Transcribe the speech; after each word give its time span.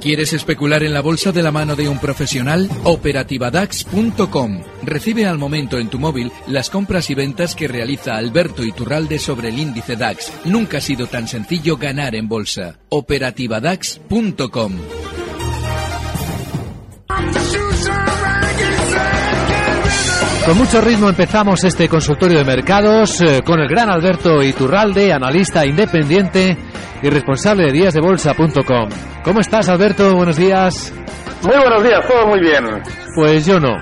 ¿Quieres 0.00 0.32
especular 0.32 0.82
en 0.82 0.94
la 0.94 1.02
bolsa 1.02 1.30
de 1.30 1.42
la 1.42 1.52
mano 1.52 1.76
de 1.76 1.86
un 1.86 1.98
profesional? 1.98 2.70
Operativadax.com. 2.84 4.62
Recibe 4.82 5.26
al 5.26 5.36
momento 5.36 5.76
en 5.76 5.90
tu 5.90 5.98
móvil 5.98 6.32
las 6.46 6.70
compras 6.70 7.10
y 7.10 7.14
ventas 7.14 7.54
que 7.54 7.68
realiza 7.68 8.16
Alberto 8.16 8.64
Iturralde 8.64 9.18
sobre 9.18 9.50
el 9.50 9.58
índice 9.58 9.96
DAX. 9.96 10.32
Nunca 10.46 10.78
ha 10.78 10.80
sido 10.80 11.06
tan 11.06 11.28
sencillo 11.28 11.76
ganar 11.76 12.14
en 12.14 12.28
bolsa. 12.28 12.78
Operativadax.com. 12.88 14.72
Con 20.46 20.56
mucho 20.56 20.80
ritmo 20.80 21.10
empezamos 21.10 21.62
este 21.64 21.90
consultorio 21.90 22.38
de 22.38 22.44
mercados 22.44 23.20
eh, 23.20 23.42
con 23.44 23.60
el 23.60 23.68
gran 23.68 23.90
Alberto 23.90 24.42
Iturralde, 24.42 25.12
analista 25.12 25.66
independiente 25.66 26.56
y 27.02 27.10
responsable 27.10 27.66
de 27.66 27.72
díasdebolsa.com. 27.72 28.88
¿Cómo 29.24 29.40
estás, 29.40 29.68
Alberto? 29.68 30.14
Buenos 30.14 30.36
días. 30.36 30.92
Muy 31.42 31.56
buenos 31.56 31.82
días, 31.82 32.06
todo 32.06 32.26
muy 32.26 32.40
bien. 32.40 32.64
Pues 33.14 33.46
yo 33.46 33.58
no, 33.58 33.76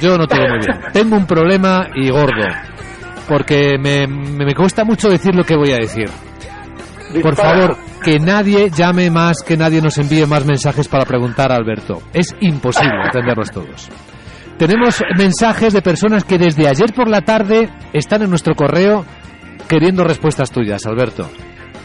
yo 0.00 0.16
no 0.16 0.26
todo 0.26 0.40
muy 0.40 0.58
bien. 0.58 0.80
Tengo 0.92 1.16
un 1.16 1.26
problema 1.26 1.88
y 1.94 2.10
gordo, 2.10 2.46
porque 3.28 3.76
me, 3.78 4.06
me 4.06 4.54
cuesta 4.54 4.84
mucho 4.84 5.08
decir 5.08 5.34
lo 5.34 5.44
que 5.44 5.56
voy 5.56 5.72
a 5.72 5.78
decir. 5.78 6.08
Por 7.20 7.36
favor, 7.36 7.76
que 8.02 8.18
nadie 8.18 8.70
llame 8.70 9.10
más, 9.10 9.42
que 9.42 9.56
nadie 9.56 9.82
nos 9.82 9.98
envíe 9.98 10.26
más 10.26 10.46
mensajes 10.46 10.88
para 10.88 11.04
preguntar 11.04 11.52
a 11.52 11.56
Alberto. 11.56 12.00
Es 12.12 12.34
imposible 12.40 13.02
atenderlos 13.08 13.50
todos. 13.50 13.90
Tenemos 14.58 15.02
mensajes 15.16 15.72
de 15.72 15.82
personas 15.82 16.24
que 16.24 16.38
desde 16.38 16.68
ayer 16.68 16.92
por 16.94 17.08
la 17.08 17.22
tarde 17.22 17.68
están 17.92 18.22
en 18.22 18.30
nuestro 18.30 18.54
correo 18.54 19.04
queriendo 19.68 20.04
respuestas 20.04 20.50
tuyas, 20.50 20.86
Alberto. 20.86 21.28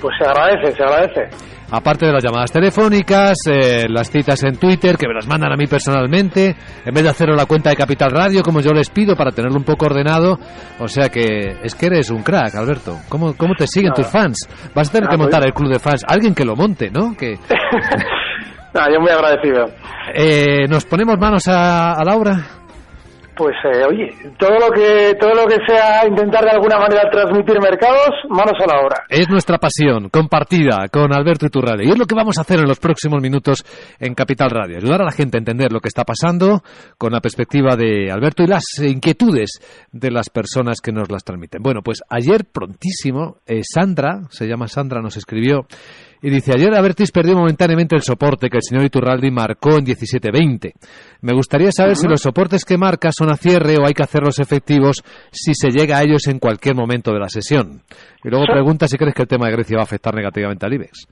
Pues 0.01 0.15
se 0.19 0.25
agradece, 0.25 0.75
se 0.75 0.83
agradece. 0.83 1.21
Aparte 1.69 2.05
de 2.05 2.13
las 2.13 2.23
llamadas 2.23 2.49
telefónicas, 2.51 3.37
eh, 3.49 3.87
las 3.89 4.09
citas 4.09 4.41
en 4.43 4.55
Twitter, 4.57 4.95
que 4.95 5.05
me 5.05 5.13
las 5.13 5.27
mandan 5.27 5.51
a 5.51 5.57
mí 5.57 5.67
personalmente, 5.67 6.55
en 6.85 6.93
vez 6.93 7.03
de 7.03 7.09
hacerlo 7.09 7.35
la 7.35 7.45
cuenta 7.45 7.69
de 7.71 7.75
Capital 7.75 8.11
Radio, 8.11 8.41
como 8.41 8.61
yo 8.61 8.71
les 8.71 8.89
pido, 8.89 9.17
para 9.17 9.31
tenerlo 9.31 9.57
un 9.57 9.65
poco 9.65 9.87
ordenado. 9.87 10.39
O 10.79 10.87
sea 10.87 11.09
que 11.09 11.57
es 11.61 11.75
que 11.75 11.87
eres 11.87 12.09
un 12.09 12.23
crack, 12.23 12.55
Alberto. 12.55 12.99
¿Cómo, 13.09 13.35
cómo 13.35 13.53
te 13.55 13.67
siguen 13.67 13.91
tus 13.93 14.07
fans? 14.07 14.47
Vas 14.73 14.87
a 14.89 14.91
tener 14.93 15.09
Ah, 15.09 15.11
que 15.11 15.17
montar 15.17 15.39
pues- 15.41 15.47
el 15.47 15.53
club 15.53 15.73
de 15.73 15.79
fans. 15.79 16.03
Alguien 16.07 16.33
que 16.33 16.45
lo 16.45 16.55
monte, 16.55 16.89
¿no? 16.89 17.13
Que, 17.17 17.33
yo 18.93 18.99
muy 19.01 19.09
agradecido. 19.11 19.65
eh, 20.13 20.67
¿Nos 20.69 20.85
ponemos 20.85 21.17
manos 21.19 21.49
a, 21.49 21.91
a 21.93 22.03
la 22.05 22.15
obra? 22.15 22.45
Pues 23.37 23.55
eh, 23.65 23.85
oye, 23.87 24.33
todo 24.39 24.57
lo 24.57 24.71
que 24.71 25.15
todo 25.19 25.35
lo 25.35 25.45
que 25.45 25.57
sea 25.67 26.07
intentar 26.07 26.43
de 26.43 26.51
alguna 26.51 26.79
manera 26.79 27.09
transmitir 27.09 27.59
mercados, 27.61 28.09
manos 28.29 28.55
a 28.59 28.65
la 28.65 28.79
obra. 28.81 29.03
Es 29.09 29.29
nuestra 29.29 29.59
pasión, 29.59 30.09
compartida 30.09 30.87
con 30.91 31.13
Alberto 31.13 31.45
Iturralde. 31.45 31.85
Y 31.85 31.89
es 31.89 31.97
lo 31.97 32.05
que 32.05 32.15
vamos 32.15 32.37
a 32.37 32.41
hacer 32.41 32.59
en 32.59 32.67
los 32.67 32.79
próximos 32.79 33.21
minutos 33.21 33.63
en 33.99 34.15
Capital 34.15 34.49
Radio. 34.49 34.77
Ayudar 34.77 35.01
a 35.01 35.05
la 35.05 35.11
gente 35.11 35.37
a 35.37 35.39
entender 35.39 35.71
lo 35.71 35.79
que 35.79 35.87
está 35.87 36.03
pasando 36.03 36.63
con 36.97 37.11
la 37.11 37.21
perspectiva 37.21 37.75
de 37.75 38.11
Alberto 38.11 38.43
y 38.43 38.47
las 38.47 38.63
inquietudes 38.79 39.59
de 39.91 40.11
las 40.11 40.29
personas 40.29 40.81
que 40.81 40.91
nos 40.91 41.11
las 41.11 41.23
transmiten. 41.23 41.61
Bueno, 41.61 41.81
pues 41.83 42.01
ayer 42.09 42.45
prontísimo, 42.51 43.37
eh, 43.45 43.61
Sandra, 43.63 44.21
se 44.29 44.47
llama 44.47 44.67
Sandra, 44.67 45.01
nos 45.01 45.17
escribió 45.17 45.67
y 46.21 46.29
dice, 46.29 46.51
ayer 46.55 46.73
Avertis 46.73 47.11
perdió 47.11 47.35
momentáneamente 47.35 47.95
el 47.95 48.01
soporte 48.01 48.49
que 48.49 48.57
el 48.57 48.63
señor 48.63 48.85
Iturralde 48.85 49.29
marcó 49.29 49.77
en 49.77 49.85
17.20. 49.85 50.73
Me 51.21 51.33
gustaría 51.33 51.71
saber 51.71 51.95
si 51.95 52.07
los 52.07 52.21
soportes 52.21 52.65
que 52.65 52.77
marca 52.77 53.11
son 53.11 53.31
a 53.31 53.37
cierre 53.37 53.77
o 53.77 53.85
hay 53.85 53.93
que 53.93 54.03
hacerlos 54.03 54.39
efectivos 54.39 55.03
si 55.31 55.53
se 55.53 55.69
llega 55.69 55.97
a 55.97 56.03
ellos 56.03 56.27
en 56.27 56.39
cualquier 56.39 56.75
momento 56.75 57.11
de 57.11 57.19
la 57.19 57.29
sesión. 57.29 57.83
Y 58.23 58.29
luego 58.29 58.45
pregunta 58.51 58.87
si 58.87 58.97
crees 58.97 59.13
que 59.13 59.21
el 59.23 59.27
tema 59.27 59.47
de 59.47 59.53
Grecia 59.53 59.77
va 59.77 59.83
a 59.83 59.85
afectar 59.85 60.15
negativamente 60.15 60.65
al 60.65 60.73
IBEX. 60.73 61.07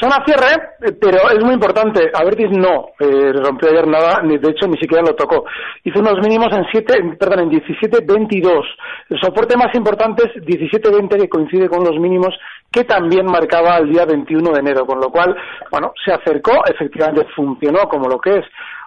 Son 0.00 0.12
a 0.12 0.24
cierre, 0.24 0.76
eh, 0.82 0.92
pero 1.00 1.18
es 1.30 1.42
muy 1.42 1.54
importante. 1.54 2.10
Avertis 2.14 2.50
no 2.50 2.90
eh, 3.00 3.32
rompió 3.32 3.70
ayer 3.70 3.86
nada, 3.86 4.22
ni 4.22 4.38
de 4.38 4.50
hecho 4.50 4.66
ni 4.66 4.78
siquiera 4.78 5.02
lo 5.02 5.14
tocó. 5.14 5.44
Hizo 5.84 6.00
unos 6.00 6.18
mínimos 6.22 6.48
en 6.52 6.64
7, 6.70 7.16
perdón, 7.18 7.40
en 7.40 7.50
17.22. 7.50 8.62
El 9.10 9.20
soporte 9.20 9.56
más 9.56 9.74
importante 9.74 10.24
es 10.24 10.42
17.20 10.44 11.20
que 11.20 11.28
coincide 11.28 11.68
con 11.68 11.84
los 11.84 11.98
mínimos 11.98 12.34
que 12.70 12.84
también 12.84 13.26
marcaba 13.26 13.78
el 13.78 13.90
día 13.90 14.04
21 14.04 14.52
de 14.52 14.60
enero, 14.60 14.86
con 14.86 15.00
lo 15.00 15.10
cual, 15.10 15.34
bueno, 15.70 15.92
se 16.04 16.12
acercó, 16.12 16.64
efectivamente 16.66 17.26
funcionó 17.34 17.88
como 17.88 18.08
lo 18.08 18.18
que 18.18 18.38
es 18.38 18.44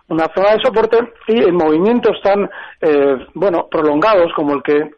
una 0.07 0.28
zona 0.35 0.56
de 0.56 0.62
soporte 0.62 0.97
y 1.28 1.44
en 1.44 1.56
movimientos 1.56 2.22
tan, 2.22 2.50
eh, 2.81 3.25
bueno, 3.33 3.68
prolongados 3.72 4.31
como 4.35 4.53
el 4.53 4.62
que 4.62 4.91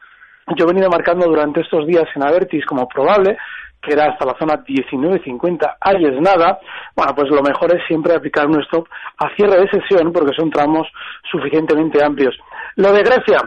yo 0.58 0.66
he 0.66 0.68
venido 0.68 0.90
marcando 0.90 1.28
durante 1.28 1.62
estos 1.62 1.88
días 1.88 2.06
en 2.16 2.24
Avertis 2.24 2.66
como 2.66 2.88
probable, 2.88 3.38
que 3.84 3.94
era 3.94 4.12
hasta 4.12 4.26
la 4.26 4.36
zona 4.40 4.64
19.50, 4.64 5.76
ahí 5.82 6.06
es 6.06 6.20
nada, 6.22 6.60
bueno, 6.96 7.14
pues 7.16 7.30
lo 7.30 7.42
mejor 7.42 7.76
es 7.76 7.86
siempre 7.88 8.16
aplicar 8.16 8.48
un 8.48 8.62
stop 8.62 8.88
a 9.18 9.36
cierre 9.36 9.60
de 9.60 9.70
sesión 9.70 10.12
porque 10.14 10.36
son 10.36 10.50
tramos 10.50 10.88
suficientemente 11.30 12.04
amplios. 12.04 12.36
Lo 12.78 12.94
de 12.94 13.04
Grecia, 13.04 13.40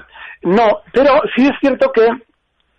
no, 0.43 0.83
pero 0.93 1.23
sí 1.35 1.47
es 1.47 1.59
cierto 1.61 1.91
que 1.91 2.07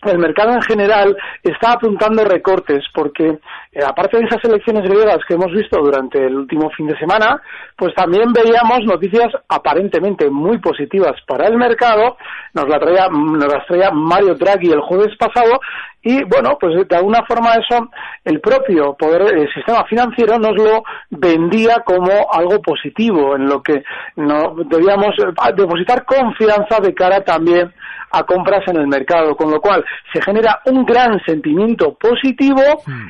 el 0.03 0.19
mercado 0.19 0.53
en 0.53 0.61
general 0.61 1.17
está 1.41 1.73
apuntando 1.73 2.23
recortes 2.23 2.83
porque 2.93 3.39
eh, 3.71 3.83
aparte 3.85 4.17
de 4.17 4.25
esas 4.25 4.43
elecciones 4.43 4.87
griegas 4.87 5.19
que 5.27 5.33
hemos 5.33 5.51
visto 5.51 5.79
durante 5.79 6.23
el 6.23 6.35
último 6.35 6.69
fin 6.69 6.87
de 6.87 6.97
semana, 6.99 7.41
pues 7.75 7.95
también 7.95 8.31
veíamos 8.31 8.81
noticias 8.85 9.27
aparentemente 9.49 10.29
muy 10.29 10.59
positivas 10.59 11.13
para 11.25 11.47
el 11.47 11.57
mercado. 11.57 12.17
Nos, 12.53 12.67
la 12.67 12.79
traía, 12.79 13.07
nos 13.09 13.51
las 13.51 13.65
traía 13.65 13.89
Mario 13.91 14.35
Draghi 14.35 14.71
el 14.71 14.81
jueves 14.81 15.15
pasado 15.17 15.59
y 16.03 16.23
bueno, 16.23 16.57
pues 16.59 16.87
de 16.87 16.95
alguna 16.95 17.25
forma 17.27 17.55
eso 17.55 17.89
el 18.23 18.39
propio 18.39 18.93
poder 18.93 19.35
el 19.35 19.53
sistema 19.53 19.83
financiero 19.85 20.37
nos 20.37 20.55
lo 20.55 20.83
vendía 21.09 21.83
como 21.83 22.31
algo 22.31 22.61
positivo 22.61 23.35
en 23.35 23.47
lo 23.47 23.61
que 23.61 23.83
no 24.15 24.55
debíamos 24.69 25.09
eh, 25.19 25.53
depositar 25.55 26.05
confianza 26.05 26.79
de 26.81 26.93
cara 26.93 27.21
también 27.21 27.73
a 28.11 28.23
compras 28.23 28.63
en 28.67 28.77
el 28.77 28.87
mercado, 28.87 29.35
con 29.35 29.51
lo 29.51 29.59
cual 29.59 29.83
se 30.13 30.21
genera 30.21 30.61
un 30.65 30.85
gran 30.85 31.19
sentimiento 31.25 31.93
positivo 31.95 32.61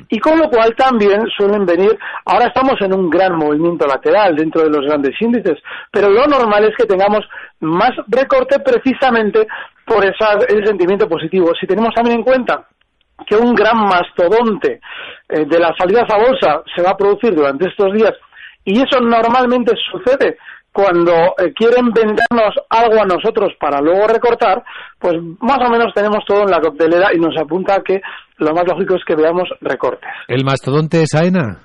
y 0.09 0.19
con 0.19 0.37
lo 0.39 0.49
cual 0.49 0.75
también 0.75 1.27
suelen 1.35 1.65
venir, 1.65 1.97
ahora 2.25 2.47
estamos 2.47 2.75
en 2.81 2.93
un 2.93 3.09
gran 3.09 3.35
movimiento 3.35 3.85
lateral 3.87 4.35
dentro 4.35 4.61
de 4.63 4.69
los 4.69 4.85
grandes 4.85 5.13
índices, 5.21 5.57
pero 5.91 6.09
lo 6.09 6.25
normal 6.27 6.63
es 6.65 6.75
que 6.77 6.85
tengamos 6.85 7.21
más 7.59 7.91
recorte 8.07 8.59
precisamente 8.59 9.47
por 9.85 10.03
esa- 10.05 10.37
ese 10.47 10.65
sentimiento 10.65 11.07
positivo. 11.07 11.51
Si 11.59 11.65
tenemos 11.67 11.93
también 11.95 12.17
en 12.17 12.23
cuenta 12.23 12.65
que 13.25 13.35
un 13.35 13.55
gran 13.55 13.77
mastodonte 13.77 14.79
eh, 15.29 15.45
de 15.45 15.59
las 15.59 15.71
salidas 15.77 16.05
a 16.09 16.17
bolsa 16.17 16.61
se 16.75 16.81
va 16.83 16.91
a 16.91 16.97
producir 16.97 17.33
durante 17.33 17.67
estos 17.67 17.91
días 17.93 18.13
y 18.63 18.77
eso 18.81 18.99
normalmente 19.01 19.73
sucede 19.91 20.37
cuando 20.77 21.33
eh, 21.39 21.53
quieren 21.55 21.89
vendernos 21.89 22.53
algo 22.69 23.01
a 23.01 23.05
nosotros 23.05 23.51
para 23.59 23.81
luego 23.81 24.07
recortar, 24.07 24.63
pues 24.99 25.15
más 25.41 25.57
o 25.65 25.71
menos 25.71 25.91
tenemos 25.95 26.23
todo 26.23 26.43
en 26.43 26.51
la 26.51 26.59
coctelera 26.59 27.09
y 27.15 27.17
nos 27.17 27.35
apunta 27.35 27.77
a 27.77 27.81
que 27.81 27.99
lo 28.37 28.53
más 28.53 28.63
lógico 28.67 28.93
es 28.93 29.03
que 29.03 29.15
veamos 29.15 29.49
recortes. 29.59 30.07
¿El 30.27 30.45
mastodonte 30.45 31.01
es 31.01 31.15
AENA? 31.15 31.61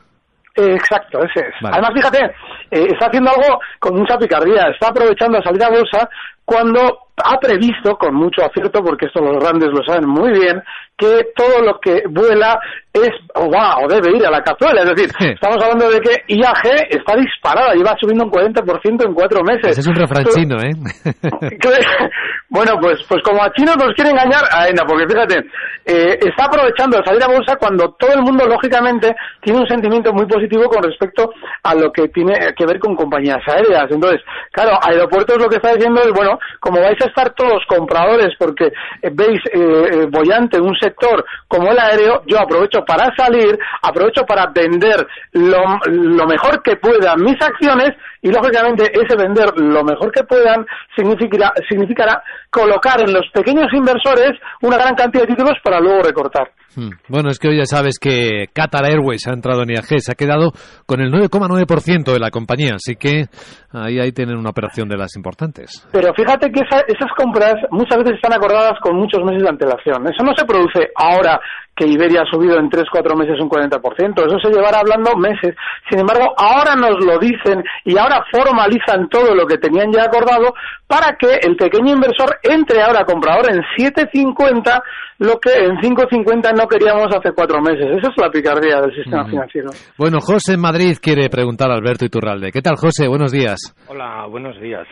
Eh, 0.57 0.77
exacto, 0.77 1.19
ese 1.19 1.47
es. 1.47 1.55
Vale. 1.61 1.77
Además, 1.77 1.91
fíjate, 1.95 2.25
eh, 2.71 2.87
está 2.91 3.09
haciendo 3.09 3.33
algo 3.33 3.61
con 3.79 3.99
mucha 3.99 4.17
picardía, 4.17 4.71
está 4.73 4.89
aprovechando 4.89 5.37
la 5.37 5.45
salida 5.45 5.67
a 5.67 5.71
bolsa 5.71 6.09
cuando 6.45 6.81
ha 7.25 7.39
previsto, 7.39 7.95
con 7.97 8.15
mucho 8.15 8.43
acierto, 8.45 8.83
porque 8.83 9.07
esto 9.07 9.21
los 9.21 9.37
grandes 9.43 9.69
lo 9.71 9.85
saben 9.87 10.09
muy 10.09 10.31
bien, 10.33 10.61
que 10.97 11.27
todo 11.37 11.61
lo 11.63 11.79
que 11.79 12.03
vuela 12.09 12.59
es, 12.93 13.11
o 13.35 13.51
va, 13.51 13.77
o 13.79 13.89
debe 13.89 14.17
ir 14.17 14.27
a 14.27 14.31
la 14.31 14.43
cazuela. 14.43 14.83
Es 14.83 14.91
decir, 14.91 15.11
Sí. 15.19 15.29
estamos 15.29 15.63
hablando 15.63 15.91
de 15.91 16.01
que 16.01 16.23
IAG 16.35 16.87
está 16.91 17.15
disparada, 17.17 17.75
lleva 17.75 17.95
subiendo 18.01 18.25
un 18.25 18.31
40% 18.31 19.05
en 19.07 19.15
cuatro 19.15 19.43
meses. 19.45 19.73
Ese 19.73 19.81
es 19.81 19.87
un 19.87 19.95
refrán 19.95 20.25
chino, 20.27 20.57
¿eh? 20.59 20.73
que- 21.61 22.09
bueno, 22.49 22.73
pues, 22.81 23.03
pues 23.09 23.23
como 23.23 23.43
a 23.43 23.51
chinos 23.53 23.77
nos 23.79 23.95
quiere 23.95 24.11
engañar, 24.11 24.43
a 24.53 24.69
ENA, 24.69 24.85
porque 24.87 25.07
fíjate, 25.09 25.39
eh, 25.87 26.19
está 26.21 26.45
aprovechando 26.47 26.99
de 26.99 27.05
salir 27.05 27.23
a 27.23 27.29
bolsa 27.29 27.57
cuando 27.57 27.93
todo 27.99 28.13
el 28.13 28.21
mundo, 28.23 28.47
lógicamente, 28.47 29.15
tiene 29.41 29.61
un 29.61 29.67
sentimiento 29.67 30.13
muy 30.13 30.27
positivo 30.27 30.65
con 30.69 30.83
respecto 30.83 31.31
a 31.63 31.75
lo 31.75 31.91
que 31.93 32.09
tiene 32.09 32.35
que 32.57 32.67
ver 32.67 32.79
con 32.79 32.95
compañías 32.95 33.41
aéreas. 33.47 33.87
Entonces, 33.91 34.21
claro, 34.53 34.79
Aeropuertos 34.87 35.39
lo 35.41 35.49
que 35.49 35.57
está 35.57 35.73
diciendo 35.75 36.03
es, 36.03 36.13
bueno, 36.13 36.32
como 36.61 36.81
vais 36.81 37.01
a 37.03 37.09
estar 37.09 37.31
todos 37.35 37.65
compradores 37.67 38.35
porque 38.39 38.67
eh, 38.67 39.11
veis 39.13 39.41
eh, 39.53 40.07
bollante 40.11 40.61
un 40.61 40.75
sector 40.77 41.25
como 41.49 41.71
el 41.71 41.79
aéreo, 41.79 42.23
yo 42.27 42.39
aprovecho 42.39 42.85
para 42.85 43.15
salir, 43.17 43.59
aprovecho 43.83 44.25
para 44.25 44.47
vender 44.47 45.07
lo, 45.33 45.63
lo 45.87 46.27
mejor 46.27 46.63
que 46.63 46.77
puedan 46.77 47.23
mis 47.23 47.41
acciones 47.41 47.93
y 48.23 48.31
lógicamente 48.31 48.85
ese 48.93 49.17
vender 49.17 49.53
lo 49.57 49.83
mejor 49.83 50.13
que 50.13 50.23
puedan 50.23 50.65
significará, 50.97 51.53
significará 51.69 52.23
colocar 52.51 53.01
en 53.01 53.13
los 53.13 53.29
pequeños 53.35 53.67
inversores 53.73 54.33
una 54.63 54.77
gran 54.77 54.95
cantidad 54.95 55.25
de 55.25 55.35
títulos 55.35 55.59
para 55.63 55.81
luego 55.81 56.03
recortar. 56.03 56.51
Hmm. 56.77 56.91
Bueno, 57.09 57.29
es 57.29 57.39
que 57.39 57.49
hoy 57.49 57.59
ya 57.59 57.67
sabes 57.67 57.99
que 57.99 58.47
Qatar 58.55 58.87
Airways 58.87 59.27
ha 59.27 59.33
entrado 59.33 59.63
en 59.63 59.71
IAG, 59.71 60.01
se 60.01 60.13
ha 60.13 60.15
quedado 60.15 60.53
con 60.87 61.01
el 61.01 61.13
9,9% 61.13 62.13
de 62.13 62.19
la 62.19 62.31
compañía, 62.31 62.77
así 62.77 62.97
que 62.97 63.27
ahí, 63.73 63.99
ahí 63.99 64.13
tienen 64.13 64.39
una 64.39 64.51
operación 64.51 64.89
de 64.89 64.97
las 64.97 65.17
importantes. 65.17 65.87
Pero 65.93 66.15
fíjate 66.15 66.51
que 66.51 66.61
esas 66.61 67.11
compras 67.17 67.57
muchas 67.71 67.99
veces 67.99 68.15
están 68.15 68.33
acordadas 68.33 68.79
con 68.81 68.97
muchos 68.97 69.23
meses 69.25 69.43
de 69.43 69.49
antelación. 69.49 70.07
Eso 70.07 70.25
no 70.25 70.33
se 70.35 70.47
produce 70.47 70.89
ahora 70.95 71.39
que 71.75 71.87
Iberia 71.87 72.23
ha 72.23 72.31
subido 72.31 72.59
en 72.59 72.69
3-4 72.69 73.17
meses 73.17 73.41
un 73.41 73.49
40%. 73.49 73.81
Eso 74.27 74.39
se 74.43 74.51
llevará 74.51 74.81
hablando 74.81 75.17
meses. 75.17 75.57
Sin 75.91 76.01
embargo, 76.01 76.35
ahora 76.37 76.77
nos 76.77 77.03
lo 77.05 77.19
dicen 77.19 77.65
y 77.85 77.97
ahora 77.97 78.12
formalizan 78.31 79.09
todo 79.09 79.35
lo 79.35 79.47
que 79.47 79.59
tenían 79.59 79.93
ya 79.93 80.05
acordado 80.05 80.55
para 80.87 81.17
que 81.17 81.39
el 81.43 81.57
pequeño 81.57 81.95
inversor 81.95 82.39
entre 82.43 82.83
ahora 82.83 83.05
comprador 83.05 83.51
en 83.51 83.61
7.50 83.77 84.83
lo 85.19 85.39
que 85.39 85.53
en 85.53 85.77
5.50 85.77 86.57
no 86.57 86.67
queríamos 86.67 87.07
hace 87.15 87.33
cuatro 87.33 87.61
meses. 87.63 87.87
Esa 87.99 88.11
es 88.11 88.17
la 88.17 88.31
picardía 88.31 88.81
del 88.81 88.95
sistema 88.95 89.25
financiero. 89.25 89.71
Bueno, 89.97 90.19
José 90.21 90.55
en 90.55 90.61
Madrid 90.61 90.97
quiere 91.01 91.29
preguntar 91.29 91.71
a 91.71 91.75
Alberto 91.75 92.05
Iturralde. 92.05 92.51
¿Qué 92.51 92.61
tal, 92.61 92.75
José? 92.77 93.07
Buenos 93.07 93.31
días. 93.31 93.75
Hola, 93.89 94.27
buenos 94.27 94.61
días. 94.61 94.87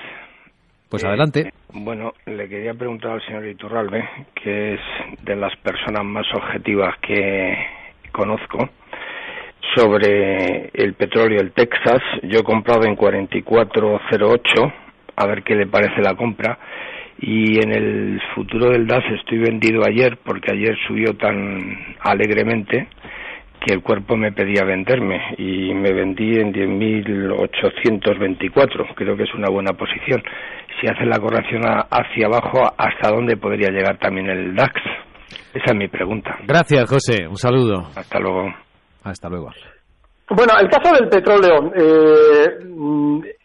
Pues 0.89 1.05
adelante. 1.05 1.53
Bueno, 1.73 2.13
le 2.27 2.49
quería 2.49 2.75
preguntar 2.75 3.13
al 3.13 3.27
señor 3.27 3.47
Iturralde, 3.47 4.03
que 4.35 4.75
es 4.75 4.81
de 5.23 5.37
las 5.37 5.57
personas 5.59 6.05
más 6.05 6.27
objetivas 6.35 6.95
que 7.01 7.55
conozco, 8.13 8.69
sobre 9.75 10.71
el 10.75 10.95
petróleo, 10.95 11.41
el 11.41 11.53
Texas. 11.53 12.01
Yo 12.23 12.41
he 12.41 12.43
comprado 12.43 12.87
en 12.87 12.97
44.08, 12.97 14.73
a 15.17 15.27
ver 15.27 15.43
qué 15.43 15.55
le 15.55 15.67
parece 15.67 16.03
la 16.03 16.15
compra. 16.15 16.59
Y 17.23 17.63
en 17.63 17.73
el 17.73 18.19
futuro 18.35 18.71
del 18.71 18.87
DAS 18.87 19.05
estoy 19.19 19.39
vendido 19.39 19.83
ayer, 19.87 20.17
porque 20.25 20.53
ayer 20.53 20.75
subió 20.87 21.13
tan 21.15 21.97
alegremente 22.01 22.89
que 23.61 23.75
el 23.75 23.83
cuerpo 23.83 24.17
me 24.17 24.33
pedía 24.33 24.65
venderme 24.65 25.35
y 25.37 25.75
me 25.75 25.93
vendí 25.93 26.39
en 26.39 26.55
10.824. 26.55 28.95
Creo 28.95 29.17
que 29.17 29.25
es 29.25 29.35
una 29.35 29.51
buena 29.51 29.75
posición. 29.75 30.23
Si 30.81 30.87
hace 30.87 31.05
la 31.05 31.19
corrección 31.19 31.61
hacia 31.67 32.27
abajo, 32.27 32.63
¿hasta 32.79 33.11
dónde 33.11 33.37
podría 33.37 33.69
llegar 33.69 33.99
también 33.99 34.31
el 34.31 34.55
DAX? 34.55 34.81
Esa 35.53 35.73
es 35.73 35.77
mi 35.77 35.89
pregunta. 35.89 36.39
Gracias, 36.47 36.89
José. 36.89 37.27
Un 37.29 37.37
saludo. 37.37 37.91
Hasta 37.95 38.19
luego. 38.19 38.51
Hasta 39.05 39.29
luego. 39.29 39.51
Bueno, 40.31 40.53
el 40.61 40.69
caso 40.69 40.95
del 40.95 41.09
petróleo, 41.09 41.73
eh, 41.75 42.59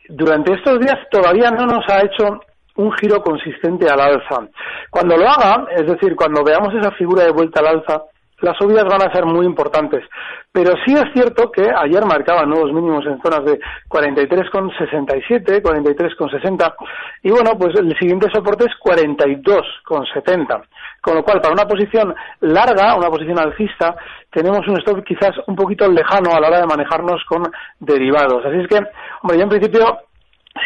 durante 0.09 0.53
estos 0.53 0.79
días 0.79 0.97
todavía 1.09 1.49
no 1.49 1.65
nos 1.65 1.83
ha 1.89 2.01
hecho 2.01 2.39
un 2.75 2.91
giro 2.93 3.21
consistente 3.21 3.89
al 3.89 3.99
alza. 3.99 4.47
Cuando 4.89 5.17
lo 5.17 5.27
haga, 5.27 5.65
es 5.75 5.87
decir, 5.87 6.15
cuando 6.15 6.43
veamos 6.43 6.73
esa 6.75 6.91
figura 6.91 7.23
de 7.23 7.31
vuelta 7.31 7.61
al 7.61 7.67
alza, 7.67 8.03
las 8.41 8.57
subidas 8.57 8.85
van 8.85 9.01
a 9.01 9.13
ser 9.13 9.25
muy 9.25 9.45
importantes. 9.45 10.03
Pero 10.51 10.73
sí 10.85 10.93
es 10.93 11.05
cierto 11.13 11.51
que 11.51 11.69
ayer 11.69 12.05
marcaban 12.05 12.49
nuevos 12.49 12.71
mínimos 12.71 13.05
en 13.05 13.21
zonas 13.21 13.43
de 13.45 13.59
43,67, 13.89 15.61
43,60 15.61 16.75
y 17.23 17.31
bueno, 17.31 17.51
pues 17.57 17.75
el 17.77 17.97
siguiente 17.97 18.27
soporte 18.33 18.65
es 18.65 18.71
42,70. 18.83 20.63
Con 21.01 21.15
lo 21.15 21.23
cual, 21.23 21.41
para 21.41 21.53
una 21.53 21.67
posición 21.67 22.15
larga, 22.41 22.95
una 22.95 23.09
posición 23.09 23.39
alcista, 23.39 23.95
tenemos 24.31 24.67
un 24.67 24.77
stop 24.79 25.03
quizás 25.03 25.31
un 25.47 25.55
poquito 25.55 25.87
lejano 25.87 26.31
a 26.33 26.39
la 26.39 26.47
hora 26.47 26.61
de 26.61 26.67
manejarnos 26.67 27.23
con 27.25 27.43
derivados. 27.79 28.45
Así 28.45 28.57
es 28.59 28.67
que, 28.67 28.77
hombre, 29.21 29.37
yo 29.37 29.43
en 29.43 29.49
principio 29.49 29.99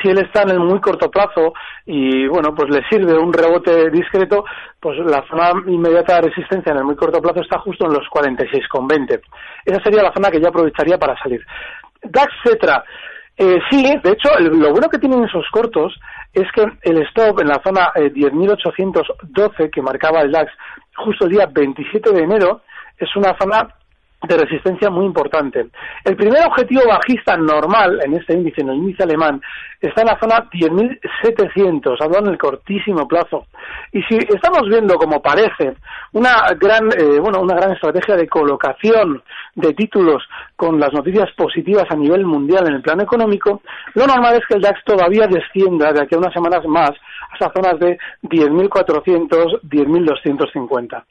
si 0.01 0.09
él 0.09 0.19
está 0.19 0.44
en 0.44 0.51
el 0.51 0.59
muy 0.59 0.80
corto 0.80 1.09
plazo 1.09 1.53
y 1.86 2.27
bueno 2.27 2.53
pues 2.56 2.69
le 2.69 2.88
sirve 2.89 3.18
un 3.18 3.33
rebote 3.33 3.89
discreto 3.89 4.45
pues 4.80 4.97
la 5.00 5.25
zona 5.27 5.51
inmediata 5.68 6.15
de 6.15 6.30
resistencia 6.30 6.71
en 6.71 6.80
el 6.80 6.83
muy 6.83 6.95
corto 6.95 7.21
plazo 7.21 7.41
está 7.41 7.59
justo 7.59 7.86
en 7.86 7.94
los 7.94 8.07
46,20 8.07 9.21
esa 9.65 9.83
sería 9.83 10.03
la 10.03 10.13
zona 10.13 10.30
que 10.30 10.39
yo 10.39 10.50
aprovecharía 10.50 10.97
para 10.97 11.18
salir. 11.21 11.41
DAX 12.03 12.31
Cetra 12.44 12.83
eh, 13.41 13.57
sí, 13.69 13.83
de 14.03 14.12
hecho, 14.12 14.30
lo 14.38 14.71
bueno 14.71 14.89
que 14.89 14.97
tienen 14.97 15.24
esos 15.24 15.45
cortos 15.50 15.97
es 16.33 16.44
que 16.51 16.62
el 16.81 17.01
stop 17.03 17.39
en 17.39 17.47
la 17.47 17.62
zona 17.63 17.89
10.812 17.95 19.53
eh, 19.59 19.69
que 19.71 19.81
marcaba 19.81 20.19
el 20.19 20.31
DAX 20.31 20.51
justo 20.97 21.25
el 21.25 21.31
día 21.31 21.47
27 21.50 22.12
de 22.12 22.24
enero 22.24 22.62
es 22.97 23.15
una 23.15 23.38
zona 23.39 23.75
de 24.27 24.38
resistencia 24.38 24.89
muy 24.89 25.06
importante. 25.06 25.68
El 26.04 26.16
primer 26.16 26.45
objetivo 26.45 26.81
bajista 26.88 27.38
normal 27.38 28.01
en 28.04 28.16
este 28.16 28.33
índice, 28.33 28.62
en 28.62 28.69
el 28.69 28.75
índice 28.75 29.04
alemán, 29.04 29.42
está 29.80 30.01
en 30.01 30.07
la 30.07 30.19
zona 30.19 30.50
10.700, 30.51 31.95
hablando 32.01 32.27
en 32.27 32.33
el 32.33 32.38
cortísimo 32.38 33.07
plazo. 33.07 33.45
Y 33.94 34.01
si 34.04 34.18
estamos 34.18 34.63
viendo, 34.68 34.95
como 34.95 35.21
parece, 35.21 35.75
una 36.12 36.48
gran, 36.60 36.89
eh, 36.98 37.19
bueno, 37.21 37.39
una 37.39 37.56
gran 37.56 37.71
estrategia 37.71 38.18
de 38.18 38.27
colocación 38.27 39.24
de 39.56 39.74
títulos 39.74 40.22
con 40.57 40.80
las 40.80 40.92
noticias 40.92 41.31
positivas 41.38 41.86
a 41.89 41.95
nivel 41.95 42.25
mundial 42.25 42.68
en 42.68 42.75
el 42.75 42.81
plano 42.81 43.04
económico, 43.04 43.62
lo 43.94 44.06
normal 44.06 44.36
es 44.36 44.45
que 44.48 44.56
el 44.56 44.62
DAX 44.62 44.83
todavía 44.83 45.27
descienda 45.27 45.94
de 45.94 46.01
aquí 46.01 46.15
a 46.15 46.19
unas 46.19 46.33
semanas 46.33 46.65
más 46.65 46.92
hasta 47.31 47.51
zonas 47.54 47.80
de 47.80 47.98
10.400, 48.24 49.62
10.250. 49.62 51.04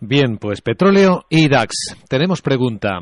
Bien, 0.00 0.38
pues 0.38 0.60
petróleo 0.60 1.24
y 1.28 1.48
DAX. 1.48 1.96
Tenemos 2.08 2.40
pregunta 2.40 3.00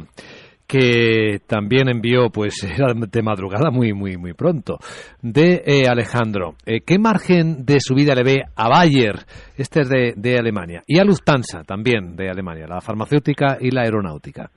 que 0.67 1.41
también 1.47 1.89
envió, 1.89 2.31
pues 2.31 2.63
era 2.65 2.93
de 2.95 3.23
madrugada 3.23 3.71
muy, 3.71 3.93
muy, 3.93 4.17
muy 4.17 4.33
pronto, 4.33 4.79
de 5.23 5.63
eh, 5.65 5.89
Alejandro. 5.89 6.55
Eh, 6.65 6.81
¿Qué 6.85 6.99
margen 6.99 7.65
de 7.65 7.81
subida 7.81 8.15
le 8.15 8.25
ve 8.25 8.45
a 8.55 8.69
Bayer? 8.69 9.17
Este 9.57 9.83
es 9.83 9.89
de, 9.89 10.15
de 10.17 10.39
Alemania. 10.39 10.83
Y 10.87 10.99
a 10.99 11.05
Lufthansa, 11.05 11.63
también 11.65 12.17
de 12.17 12.29
Alemania, 12.31 12.67
la 12.67 12.81
farmacéutica 12.81 13.59
y 13.61 13.71
la 13.71 13.83
aeronáutica. 13.83 14.51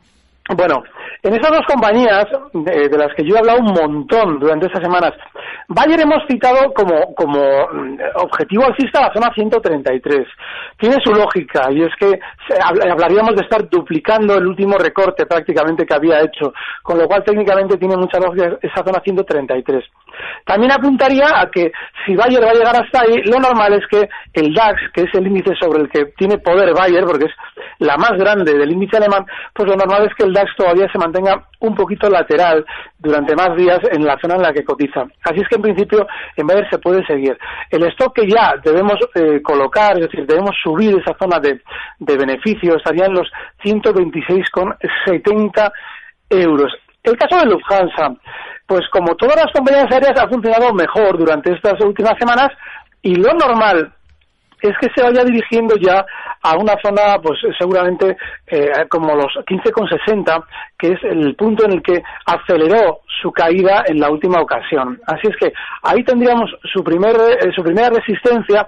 Bueno, 0.55 0.81
en 1.23 1.33
esas 1.33 1.51
dos 1.51 1.65
compañías, 1.67 2.25
de, 2.53 2.97
las 2.97 3.13
que 3.15 3.23
yo 3.23 3.35
he 3.35 3.39
hablado 3.39 3.59
un 3.59 3.73
montón 3.73 4.39
durante 4.39 4.67
estas 4.67 4.83
semanas, 4.83 5.11
Bayer 5.67 6.01
hemos 6.01 6.23
citado 6.27 6.73
como, 6.73 7.13
como 7.13 7.39
mm, 7.39 7.99
objetivo 8.23 8.65
alcista 8.65 9.01
la 9.01 9.13
zona 9.13 9.31
133. 9.33 10.27
Tiene 10.77 10.97
su 11.03 11.13
lógica, 11.13 11.71
y 11.71 11.83
es 11.83 11.91
que 11.99 12.19
hablaríamos 12.89 13.35
de 13.35 13.43
estar 13.43 13.69
duplicando 13.69 14.35
el 14.35 14.47
último 14.47 14.77
recorte 14.77 15.25
prácticamente 15.25 15.85
que 15.85 15.93
había 15.93 16.21
hecho, 16.21 16.53
con 16.81 16.97
lo 16.97 17.07
cual 17.07 17.23
técnicamente 17.23 17.77
tiene 17.77 17.97
mucha 17.97 18.19
lógica 18.19 18.57
esa 18.61 18.83
zona 18.83 18.99
133. 19.03 19.83
También 20.45 20.71
apuntaría 20.71 21.27
a 21.35 21.49
que 21.49 21.71
si 22.05 22.15
Bayer 22.15 22.43
va 22.43 22.51
a 22.51 22.53
llegar 22.53 22.75
hasta 22.75 23.01
ahí, 23.01 23.21
lo 23.25 23.39
normal 23.39 23.73
es 23.73 23.85
que 23.87 24.09
el 24.33 24.53
DAX, 24.53 24.81
que 24.93 25.03
es 25.03 25.13
el 25.13 25.27
índice 25.27 25.53
sobre 25.59 25.81
el 25.81 25.89
que 25.89 26.05
tiene 26.17 26.37
poder 26.39 26.73
Bayer, 26.73 27.03
porque 27.05 27.25
es 27.25 27.33
la 27.79 27.97
más 27.97 28.11
grande 28.17 28.53
del 28.53 28.71
índice 28.71 28.97
alemán, 28.97 29.25
pues 29.53 29.69
lo 29.69 29.75
normal 29.75 30.07
es 30.07 30.15
que 30.15 30.25
el 30.25 30.33
DAX 30.33 30.55
todavía 30.55 30.87
se 30.91 30.98
mantenga 30.99 31.47
un 31.61 31.73
poquito 31.73 32.07
lateral 32.09 32.63
durante 32.97 33.35
más 33.35 33.55
días 33.55 33.79
en 33.91 34.05
la 34.05 34.19
zona 34.19 34.35
en 34.35 34.43
la 34.43 34.53
que 34.53 34.63
cotiza. 34.63 35.05
Así 35.23 35.41
es 35.41 35.47
que 35.47 35.55
en 35.55 35.61
principio 35.61 36.05
en 36.35 36.45
Bayer 36.45 36.69
se 36.69 36.77
puede 36.77 37.03
seguir. 37.05 37.37
El 37.71 37.83
stock 37.87 38.13
que 38.15 38.27
ya 38.27 38.55
debemos 38.63 38.97
eh, 39.15 39.41
colocar, 39.41 39.97
es 39.97 40.07
decir, 40.07 40.25
debemos 40.25 40.55
subir 40.61 40.99
esa 40.99 41.15
zona 41.17 41.39
de, 41.39 41.61
de 41.99 42.17
beneficio, 42.17 42.75
estaría 42.75 43.05
en 43.05 43.13
los 43.13 43.29
126,70 43.63 45.71
euros. 46.29 46.73
El 47.03 47.17
caso 47.17 47.37
de 47.37 47.45
Lufthansa, 47.45 48.13
pues 48.67 48.81
como 48.91 49.15
todas 49.15 49.37
las 49.37 49.53
compañías 49.53 49.89
aéreas 49.91 50.19
ha 50.19 50.27
funcionado 50.27 50.73
mejor 50.73 51.17
durante 51.17 51.53
estas 51.53 51.79
últimas 51.83 52.15
semanas 52.19 52.49
y 53.01 53.15
lo 53.15 53.33
normal 53.33 53.93
es 54.61 54.77
que 54.79 54.87
se 54.95 55.03
vaya 55.03 55.23
dirigiendo 55.23 55.75
ya 55.77 56.05
a 56.41 56.57
una 56.57 56.75
zona, 56.83 57.19
pues 57.21 57.39
seguramente 57.57 58.17
eh, 58.47 58.71
como 58.89 59.15
los 59.15 59.33
15,60, 59.45 60.43
que 60.77 60.93
es 60.93 61.03
el 61.03 61.35
punto 61.35 61.65
en 61.65 61.73
el 61.73 61.81
que 61.81 62.01
aceleró 62.25 63.01
su 63.21 63.31
caída 63.31 63.83
en 63.87 63.99
la 63.99 64.09
última 64.09 64.41
ocasión. 64.41 64.99
Así 65.05 65.27
es 65.27 65.35
que 65.37 65.51
ahí 65.83 66.03
tendríamos 66.03 66.49
su, 66.73 66.83
primer, 66.83 67.15
eh, 67.15 67.51
su 67.55 67.63
primera 67.63 67.89
resistencia, 67.89 68.67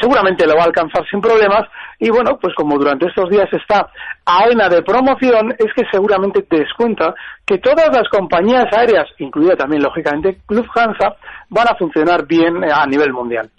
seguramente 0.00 0.46
lo 0.46 0.54
va 0.54 0.62
a 0.62 0.66
alcanzar 0.66 1.04
sin 1.10 1.20
problemas, 1.20 1.68
y 1.98 2.10
bueno, 2.10 2.38
pues 2.40 2.54
como 2.54 2.78
durante 2.78 3.06
estos 3.08 3.28
días 3.28 3.48
está 3.52 3.90
AENA 4.24 4.68
de 4.68 4.82
promoción, 4.82 5.52
es 5.58 5.72
que 5.74 5.84
seguramente 5.90 6.42
te 6.42 6.60
descuenta 6.60 7.14
que 7.44 7.58
todas 7.58 7.88
las 7.92 8.08
compañías 8.08 8.66
aéreas, 8.72 9.06
incluida 9.18 9.56
también 9.56 9.82
lógicamente 9.82 10.38
Lufthansa, 10.48 11.16
van 11.48 11.66
a 11.68 11.76
funcionar 11.76 12.26
bien 12.26 12.62
a 12.64 12.86
nivel 12.86 13.12
mundial. 13.12 13.50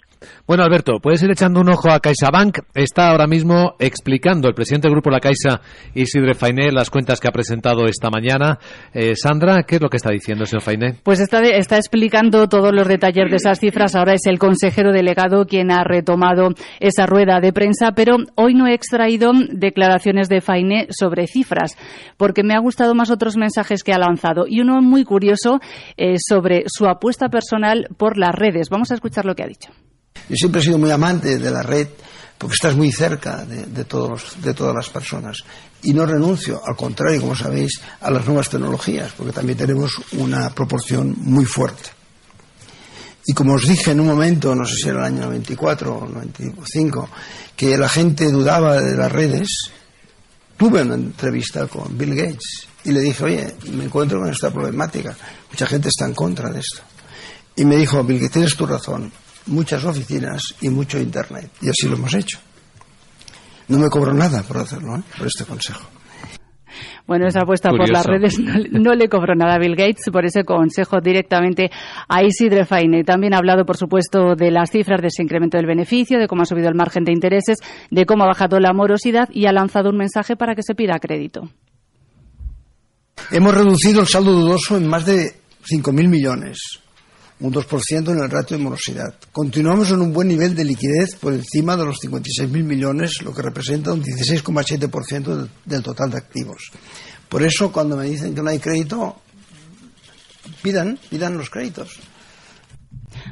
Bueno, 0.46 0.64
Alberto, 0.64 0.98
puedes 1.00 1.22
ir 1.22 1.30
echando 1.30 1.60
un 1.60 1.68
ojo 1.68 1.90
a 1.90 2.00
CaixaBank. 2.00 2.58
Está 2.74 3.10
ahora 3.10 3.26
mismo 3.26 3.74
explicando 3.78 4.48
el 4.48 4.54
presidente 4.54 4.88
del 4.88 4.94
Grupo 4.94 5.10
La 5.10 5.20
Caixa, 5.20 5.60
Isidre 5.94 6.34
Fainé, 6.34 6.72
las 6.72 6.90
cuentas 6.90 7.20
que 7.20 7.28
ha 7.28 7.32
presentado 7.32 7.86
esta 7.86 8.10
mañana. 8.10 8.58
Eh, 8.92 9.14
Sandra, 9.16 9.62
¿qué 9.62 9.76
es 9.76 9.80
lo 9.80 9.88
que 9.88 9.96
está 9.96 10.10
diciendo, 10.10 10.46
señor 10.46 10.62
Fainé? 10.62 10.96
Pues 11.02 11.20
está, 11.20 11.40
está 11.40 11.76
explicando 11.76 12.48
todos 12.48 12.72
los 12.72 12.88
detalles 12.88 13.30
de 13.30 13.36
esas 13.36 13.60
cifras. 13.60 13.94
Ahora 13.94 14.14
es 14.14 14.26
el 14.26 14.38
consejero 14.38 14.92
delegado 14.92 15.46
quien 15.46 15.70
ha 15.70 15.84
retomado 15.84 16.50
esa 16.80 17.06
rueda 17.06 17.40
de 17.40 17.52
prensa, 17.52 17.92
pero 17.92 18.16
hoy 18.34 18.54
no 18.54 18.66
he 18.66 18.74
extraído 18.74 19.32
declaraciones 19.50 20.28
de 20.28 20.40
Fainé 20.40 20.86
sobre 20.90 21.26
cifras, 21.26 21.76
porque 22.16 22.42
me 22.42 22.54
ha 22.54 22.58
gustado 22.58 22.94
más 22.94 23.10
otros 23.10 23.36
mensajes 23.36 23.82
que 23.82 23.92
ha 23.92 23.98
lanzado. 23.98 24.44
Y 24.46 24.60
uno 24.60 24.80
muy 24.82 25.04
curioso 25.04 25.60
eh, 25.96 26.16
sobre 26.18 26.64
su 26.66 26.86
apuesta 26.86 27.28
personal 27.28 27.88
por 27.96 28.18
las 28.18 28.34
redes. 28.34 28.68
Vamos 28.70 28.90
a 28.90 28.94
escuchar 28.94 29.24
lo 29.24 29.34
que 29.34 29.42
ha 29.42 29.46
dicho. 29.46 29.70
Yo 30.30 30.36
siempre 30.36 30.60
he 30.60 30.64
sido 30.64 30.78
muy 30.78 30.92
amante 30.92 31.38
de 31.38 31.50
la 31.50 31.60
red 31.60 31.88
porque 32.38 32.54
estás 32.54 32.76
muy 32.76 32.92
cerca 32.92 33.44
de, 33.44 33.84
todos, 33.84 34.40
de 34.40 34.54
todas 34.54 34.74
las 34.74 34.88
personas. 34.88 35.38
Y 35.82 35.92
no 35.92 36.06
renuncio, 36.06 36.62
al 36.64 36.76
contrario, 36.76 37.20
como 37.20 37.34
sabéis, 37.34 37.80
a 38.00 38.10
las 38.12 38.24
nuevas 38.24 38.48
tecnologías, 38.48 39.12
porque 39.16 39.32
también 39.32 39.58
tenemos 39.58 39.90
una 40.12 40.48
proporción 40.50 41.16
muy 41.18 41.44
fuerte. 41.44 41.90
Y 43.26 43.34
como 43.34 43.54
os 43.54 43.66
dije 43.66 43.90
en 43.90 44.00
un 44.00 44.06
momento, 44.06 44.54
no 44.54 44.64
sé 44.64 44.76
si 44.76 44.88
era 44.88 45.00
el 45.00 45.16
año 45.16 45.22
94 45.22 45.94
o 45.94 46.08
95, 46.08 47.08
que 47.56 47.76
la 47.76 47.88
gente 47.88 48.30
dudaba 48.30 48.80
de 48.80 48.96
las 48.96 49.10
redes, 49.10 49.48
tuve 50.56 50.82
una 50.82 50.94
entrevista 50.94 51.66
con 51.66 51.98
Bill 51.98 52.14
Gates 52.14 52.68
y 52.84 52.92
le 52.92 53.00
dije, 53.00 53.24
oye, 53.24 53.54
me 53.72 53.84
encuentro 53.84 54.20
con 54.20 54.30
esta 54.30 54.52
problemática, 54.52 55.16
mucha 55.50 55.66
gente 55.66 55.88
está 55.88 56.06
en 56.06 56.14
contra 56.14 56.50
de 56.50 56.60
esto. 56.60 56.82
Y 57.56 57.64
me 57.64 57.76
dijo, 57.76 58.02
Bill 58.04 58.18
Gates, 58.18 58.32
tienes 58.32 58.56
tu 58.56 58.64
razón, 58.64 59.12
muchas 59.50 59.84
oficinas 59.84 60.54
y 60.60 60.68
mucho 60.68 60.98
Internet. 60.98 61.50
Y 61.60 61.68
así 61.68 61.88
lo 61.88 61.96
hemos 61.96 62.14
hecho. 62.14 62.38
No 63.68 63.78
me 63.78 63.88
cobro 63.88 64.12
nada 64.12 64.42
por 64.42 64.58
hacerlo, 64.58 64.96
¿eh? 64.96 65.02
por 65.16 65.26
este 65.26 65.44
consejo. 65.44 65.86
Bueno, 67.06 67.26
esa 67.26 67.40
apuesta 67.40 67.70
por 67.70 67.88
las 67.88 68.06
redes 68.06 68.38
no, 68.70 68.94
le 68.94 69.08
cobró 69.08 69.34
nada 69.34 69.54
a 69.54 69.58
Bill 69.58 69.74
Gates, 69.74 70.10
por 70.12 70.24
ese 70.24 70.44
consejo 70.44 71.00
directamente 71.00 71.70
a 72.08 72.22
Isidre 72.22 72.64
Faine. 72.64 73.04
También 73.04 73.34
ha 73.34 73.38
hablado, 73.38 73.64
por 73.64 73.76
supuesto, 73.76 74.36
de 74.36 74.50
las 74.50 74.70
cifras 74.70 75.00
de 75.00 75.08
ese 75.08 75.22
incremento 75.22 75.56
del 75.56 75.66
beneficio, 75.66 76.18
de 76.18 76.28
cómo 76.28 76.42
ha 76.42 76.46
subido 76.46 76.68
el 76.68 76.74
margen 76.74 77.04
de 77.04 77.12
intereses, 77.12 77.58
de 77.90 78.06
cómo 78.06 78.24
ha 78.24 78.28
bajado 78.28 78.60
la 78.60 78.72
morosidad 78.72 79.28
y 79.32 79.46
ha 79.46 79.52
lanzado 79.52 79.90
un 79.90 79.96
mensaje 79.96 80.36
para 80.36 80.54
que 80.54 80.62
se 80.62 80.74
pida 80.74 80.98
crédito. 81.00 81.48
Hemos 83.30 83.54
reducido 83.54 84.00
el 84.00 84.06
saldo 84.06 84.32
dudoso 84.32 84.76
en 84.76 84.86
más 84.86 85.04
de 85.04 85.34
5.000 85.68 86.08
millones 86.08 86.79
un 87.40 87.52
2% 87.52 88.10
en 88.10 88.18
el 88.18 88.30
ratio 88.30 88.56
de 88.56 88.62
morosidad. 88.62 89.14
Continuamos 89.32 89.90
en 89.90 90.00
un 90.00 90.12
buen 90.12 90.28
nivel 90.28 90.54
de 90.54 90.64
liquidez 90.64 91.16
por 91.16 91.32
encima 91.32 91.76
de 91.76 91.84
los 91.86 91.98
56.000 91.98 92.48
millones, 92.62 93.22
lo 93.22 93.34
que 93.34 93.42
representa 93.42 93.92
un 93.92 94.02
16,7% 94.02 95.48
del 95.64 95.82
total 95.82 96.10
de 96.10 96.18
activos. 96.18 96.70
Por 97.28 97.42
eso, 97.42 97.72
cuando 97.72 97.96
me 97.96 98.06
dicen 98.06 98.34
que 98.34 98.42
no 98.42 98.50
hay 98.50 98.58
crédito, 98.58 99.16
pidan, 100.62 100.98
pidan 101.08 101.38
los 101.38 101.48
créditos. 101.48 101.98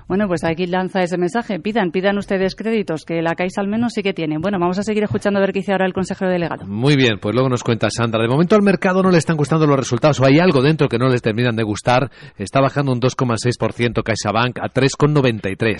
Bueno, 0.08 0.26
pues 0.26 0.42
aquí 0.42 0.66
lanza 0.66 1.02
ese 1.02 1.18
mensaje. 1.18 1.60
Pidan, 1.60 1.90
pidan 1.90 2.16
ustedes 2.16 2.56
créditos, 2.56 3.04
que 3.04 3.20
la 3.20 3.34
Caixa 3.34 3.60
al 3.60 3.68
menos 3.68 3.92
sí 3.92 4.02
que 4.02 4.14
tiene. 4.14 4.38
Bueno, 4.40 4.58
vamos 4.58 4.78
a 4.78 4.82
seguir 4.82 5.04
escuchando 5.04 5.38
a 5.38 5.42
ver 5.42 5.52
qué 5.52 5.58
dice 5.58 5.72
ahora 5.72 5.84
el 5.84 5.92
consejero 5.92 6.30
delegado. 6.30 6.64
Muy 6.66 6.96
bien, 6.96 7.18
pues 7.20 7.34
luego 7.34 7.50
nos 7.50 7.62
cuenta 7.62 7.90
Sandra. 7.90 8.22
De 8.22 8.28
momento 8.28 8.56
al 8.56 8.62
mercado 8.62 9.02
no 9.02 9.10
le 9.10 9.18
están 9.18 9.36
gustando 9.36 9.66
los 9.66 9.76
resultados 9.76 10.18
o 10.20 10.24
hay 10.24 10.38
algo 10.38 10.62
dentro 10.62 10.88
que 10.88 10.96
no 10.96 11.08
les 11.08 11.20
terminan 11.20 11.56
de 11.56 11.62
gustar. 11.62 12.08
Está 12.38 12.62
bajando 12.62 12.90
un 12.92 13.00
2,6% 13.00 14.02
CaixaBank 14.02 14.58
a 14.60 14.70
3,93. 14.70 15.76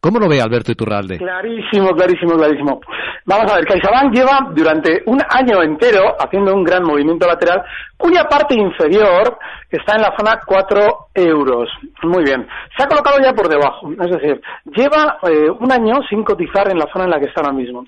¿Cómo 0.00 0.18
lo 0.18 0.28
ve 0.28 0.42
Alberto 0.42 0.70
Iturralde? 0.70 1.16
Clarísimo, 1.16 1.92
clarísimo, 1.94 2.34
clarísimo. 2.36 2.78
Vamos 3.24 3.50
a 3.50 3.54
ver, 3.54 3.64
CaixaBank 3.64 4.12
lleva 4.12 4.50
durante 4.54 5.02
un 5.06 5.18
año 5.30 5.62
entero 5.62 6.14
haciendo 6.20 6.54
un 6.54 6.62
gran 6.62 6.84
movimiento 6.84 7.26
lateral 7.26 7.62
cuya 7.96 8.24
parte 8.24 8.54
inferior 8.54 9.38
está 9.70 9.94
en 9.94 10.02
la 10.02 10.14
zona 10.18 10.40
4 10.44 10.80
euros. 11.14 11.70
Muy 12.02 12.24
bien. 12.24 12.46
Se 12.76 12.82
ha 12.82 12.86
colocado 12.86 13.16
ya 13.22 13.32
por 13.32 13.48
debajo. 13.48 13.61
Es 14.00 14.10
decir, 14.10 14.40
lleva 14.74 15.18
eh, 15.22 15.50
un 15.50 15.70
año 15.72 16.00
sin 16.08 16.24
cotizar 16.24 16.70
en 16.70 16.78
la 16.78 16.86
zona 16.92 17.04
en 17.04 17.10
la 17.10 17.18
que 17.18 17.26
está 17.26 17.40
ahora 17.40 17.52
mismo. 17.52 17.84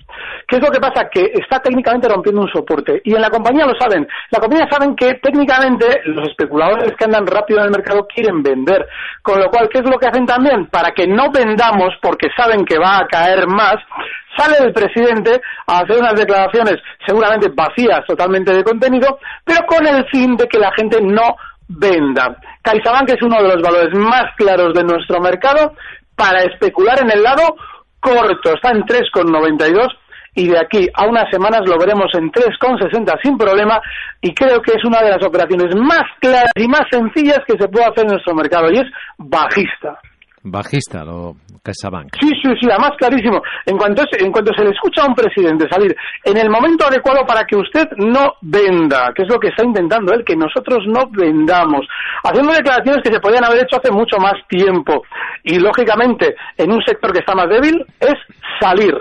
¿Qué 0.47 0.57
es 0.57 0.61
lo 0.61 0.71
que 0.71 0.79
pasa? 0.79 1.09
Que 1.09 1.31
está 1.33 1.59
técnicamente 1.59 2.07
rompiendo 2.07 2.41
un 2.41 2.49
soporte. 2.49 3.01
Y 3.03 3.15
en 3.15 3.21
la 3.21 3.29
compañía 3.29 3.65
lo 3.65 3.77
saben. 3.79 4.07
La 4.31 4.39
compañía 4.39 4.67
saben 4.69 4.95
que 4.95 5.15
técnicamente 5.15 6.01
los 6.05 6.27
especuladores 6.29 6.93
que 6.97 7.05
andan 7.05 7.27
rápido 7.27 7.59
en 7.59 7.65
el 7.65 7.71
mercado 7.71 8.07
quieren 8.07 8.41
vender. 8.43 8.87
Con 9.21 9.39
lo 9.39 9.49
cual, 9.49 9.69
¿qué 9.69 9.79
es 9.79 9.89
lo 9.89 9.97
que 9.97 10.07
hacen 10.07 10.25
también? 10.25 10.67
Para 10.67 10.91
que 10.91 11.07
no 11.07 11.31
vendamos 11.31 11.89
porque 12.01 12.27
saben 12.35 12.65
que 12.65 12.77
va 12.77 12.99
a 12.99 13.07
caer 13.07 13.47
más, 13.47 13.75
sale 14.37 14.57
el 14.59 14.73
presidente 14.73 15.41
a 15.67 15.79
hacer 15.79 15.97
unas 15.97 16.15
declaraciones 16.15 16.75
seguramente 17.05 17.49
vacías 17.53 18.05
totalmente 18.05 18.53
de 18.53 18.63
contenido, 18.63 19.19
pero 19.43 19.65
con 19.65 19.85
el 19.87 20.05
fin 20.09 20.35
de 20.35 20.47
que 20.47 20.59
la 20.59 20.71
gente 20.73 21.01
no 21.01 21.35
venda. 21.67 22.37
CaixaBank 22.61 23.09
es 23.09 23.21
uno 23.21 23.41
de 23.41 23.49
los 23.49 23.61
valores 23.61 23.97
más 23.97 24.25
claros 24.37 24.73
de 24.73 24.83
nuestro 24.83 25.19
mercado 25.19 25.73
para 26.15 26.43
especular 26.43 27.01
en 27.01 27.11
el 27.11 27.23
lado 27.23 27.55
corto. 27.99 28.53
Está 28.53 28.71
en 28.71 28.83
3,92 28.83 29.87
y 30.35 30.47
de 30.49 30.59
aquí 30.59 30.87
a 30.93 31.07
unas 31.07 31.29
semanas 31.31 31.61
lo 31.65 31.77
veremos 31.77 32.11
en 32.13 32.31
3,60 32.31 33.19
sin 33.23 33.37
problema 33.37 33.79
y 34.21 34.33
creo 34.33 34.61
que 34.61 34.73
es 34.73 34.83
una 34.83 35.01
de 35.01 35.11
las 35.11 35.23
operaciones 35.25 35.75
más 35.75 36.03
claras 36.19 36.51
y 36.55 36.67
más 36.67 36.83
sencillas 36.91 37.39
que 37.47 37.57
se 37.57 37.67
puede 37.69 37.85
hacer 37.85 38.03
en 38.03 38.11
nuestro 38.11 38.35
mercado 38.35 38.69
y 38.71 38.77
es 38.77 38.87
bajista 39.17 39.99
bajista, 40.45 41.03
lo 41.03 41.35
CaixaBank. 41.63 42.13
Sí, 42.21 42.29
sí, 42.41 42.49
sí, 42.61 42.67
además 42.69 42.91
clarísimo. 42.97 43.41
En 43.65 43.77
cuanto, 43.77 44.03
en 44.17 44.31
cuanto 44.31 44.53
se 44.55 44.63
le 44.63 44.71
escucha 44.71 45.03
a 45.03 45.07
un 45.07 45.15
presidente 45.15 45.67
salir 45.69 45.95
en 46.23 46.37
el 46.37 46.49
momento 46.49 46.85
adecuado 46.85 47.25
para 47.25 47.43
que 47.45 47.57
usted 47.57 47.87
no 47.97 48.33
venda, 48.41 49.11
que 49.15 49.23
es 49.23 49.29
lo 49.29 49.39
que 49.39 49.49
está 49.49 49.65
intentando 49.65 50.13
él, 50.13 50.23
que 50.23 50.35
nosotros 50.35 50.79
no 50.87 51.09
vendamos, 51.11 51.81
haciendo 52.23 52.53
declaraciones 52.53 53.01
que 53.03 53.11
se 53.11 53.19
podían 53.19 53.43
haber 53.43 53.63
hecho 53.63 53.77
hace 53.77 53.91
mucho 53.91 54.17
más 54.19 54.35
tiempo. 54.47 55.03
Y 55.43 55.59
lógicamente, 55.59 56.35
en 56.57 56.71
un 56.71 56.81
sector 56.85 57.11
que 57.11 57.19
está 57.19 57.33
más 57.33 57.49
débil, 57.49 57.83
es 57.99 58.15
salir. 58.59 58.93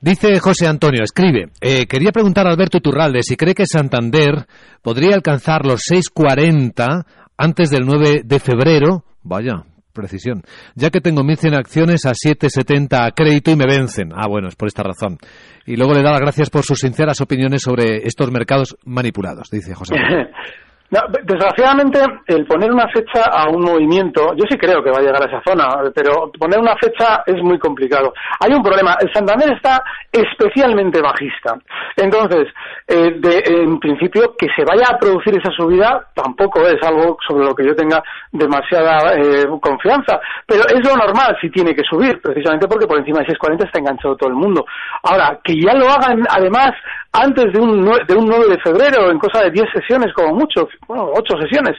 Dice 0.00 0.40
José 0.40 0.66
Antonio, 0.66 1.04
escribe, 1.04 1.50
eh, 1.60 1.86
quería 1.86 2.10
preguntar 2.10 2.46
a 2.46 2.50
Alberto 2.50 2.78
Iturralde 2.78 3.22
si 3.22 3.36
cree 3.36 3.54
que 3.54 3.66
Santander 3.66 4.46
podría 4.82 5.14
alcanzar 5.14 5.66
los 5.66 5.82
6,40 5.82 7.04
antes 7.36 7.70
del 7.70 7.84
9 7.84 8.22
de 8.24 8.40
febrero. 8.40 9.04
Vaya, 9.22 9.64
precisión, 10.00 10.42
ya 10.74 10.90
que 10.90 11.00
tengo 11.00 11.22
1.100 11.22 11.56
acciones 11.56 12.06
a 12.06 12.12
7,70 12.12 13.06
a 13.06 13.10
crédito 13.12 13.50
y 13.50 13.56
me 13.56 13.66
vencen. 13.66 14.10
Ah, 14.14 14.26
bueno, 14.28 14.48
es 14.48 14.56
por 14.56 14.68
esta 14.68 14.82
razón. 14.82 15.18
Y 15.66 15.76
luego 15.76 15.94
le 15.94 16.02
da 16.02 16.12
las 16.12 16.20
gracias 16.20 16.50
por 16.50 16.64
sus 16.64 16.80
sinceras 16.80 17.20
opiniones 17.20 17.62
sobre 17.62 18.06
estos 18.06 18.30
mercados 18.30 18.76
manipulados, 18.84 19.50
dice 19.50 19.74
José. 19.74 19.94
desgraciadamente, 20.90 22.00
el 22.26 22.46
poner 22.46 22.72
una 22.72 22.88
fecha 22.88 23.24
a 23.30 23.48
un 23.48 23.62
movimiento, 23.62 24.34
yo 24.34 24.44
sí 24.48 24.58
creo 24.58 24.82
que 24.82 24.90
va 24.90 24.98
a 24.98 25.02
llegar 25.02 25.22
a 25.22 25.26
esa 25.26 25.42
zona, 25.46 25.68
pero 25.94 26.32
poner 26.36 26.58
una 26.58 26.76
fecha 26.76 27.22
es 27.26 27.40
muy 27.42 27.58
complicado. 27.58 28.12
Hay 28.40 28.52
un 28.52 28.62
problema, 28.62 28.96
el 29.00 29.12
Santander 29.12 29.52
está 29.52 29.82
especialmente 30.10 31.00
bajista. 31.00 31.56
Entonces, 31.96 32.48
eh, 32.88 33.20
en 33.46 33.78
principio, 33.78 34.34
que 34.36 34.48
se 34.56 34.64
vaya 34.64 34.86
a 34.90 34.98
producir 34.98 35.38
esa 35.38 35.52
subida 35.52 36.06
tampoco 36.14 36.66
es 36.66 36.82
algo 36.82 37.16
sobre 37.26 37.44
lo 37.44 37.54
que 37.54 37.66
yo 37.66 37.76
tenga 37.76 38.02
demasiada 38.32 39.14
eh, 39.14 39.46
confianza, 39.60 40.20
pero 40.46 40.64
es 40.66 40.80
lo 40.84 40.96
normal 40.96 41.36
si 41.40 41.50
tiene 41.50 41.74
que 41.74 41.84
subir, 41.88 42.20
precisamente 42.20 42.66
porque 42.66 42.86
por 42.86 42.98
encima 42.98 43.20
de 43.20 43.26
6.40 43.26 43.66
está 43.66 43.78
enganchado 43.78 44.16
todo 44.16 44.30
el 44.30 44.36
mundo. 44.36 44.64
Ahora, 45.04 45.38
que 45.44 45.54
ya 45.54 45.74
lo 45.74 45.88
hagan 45.88 46.26
además 46.28 46.72
antes 47.12 47.52
de 47.52 47.60
un, 47.60 47.84
de 47.84 48.14
un 48.14 48.26
9 48.26 48.48
de 48.48 48.60
febrero, 48.60 49.10
en 49.10 49.18
cosa 49.18 49.42
de 49.42 49.50
10 49.50 49.66
sesiones 49.72 50.12
como 50.14 50.34
mucho, 50.34 50.68
bueno, 50.88 51.10
8 51.14 51.34
sesiones, 51.42 51.76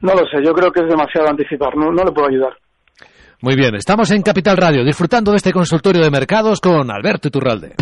no 0.00 0.14
lo 0.14 0.26
sé, 0.26 0.44
yo 0.44 0.52
creo 0.52 0.70
que 0.70 0.80
es 0.80 0.88
demasiado 0.88 1.28
anticipar, 1.28 1.76
no, 1.76 1.90
no 1.90 2.04
le 2.04 2.12
puedo 2.12 2.28
ayudar. 2.28 2.52
Muy 3.40 3.56
bien, 3.56 3.74
estamos 3.74 4.10
en 4.10 4.22
Capital 4.22 4.56
Radio 4.56 4.84
disfrutando 4.84 5.32
de 5.32 5.36
este 5.36 5.52
consultorio 5.52 6.02
de 6.02 6.10
mercados 6.10 6.60
con 6.60 6.90
Alberto 6.90 7.28
Iturralde. 7.28 7.74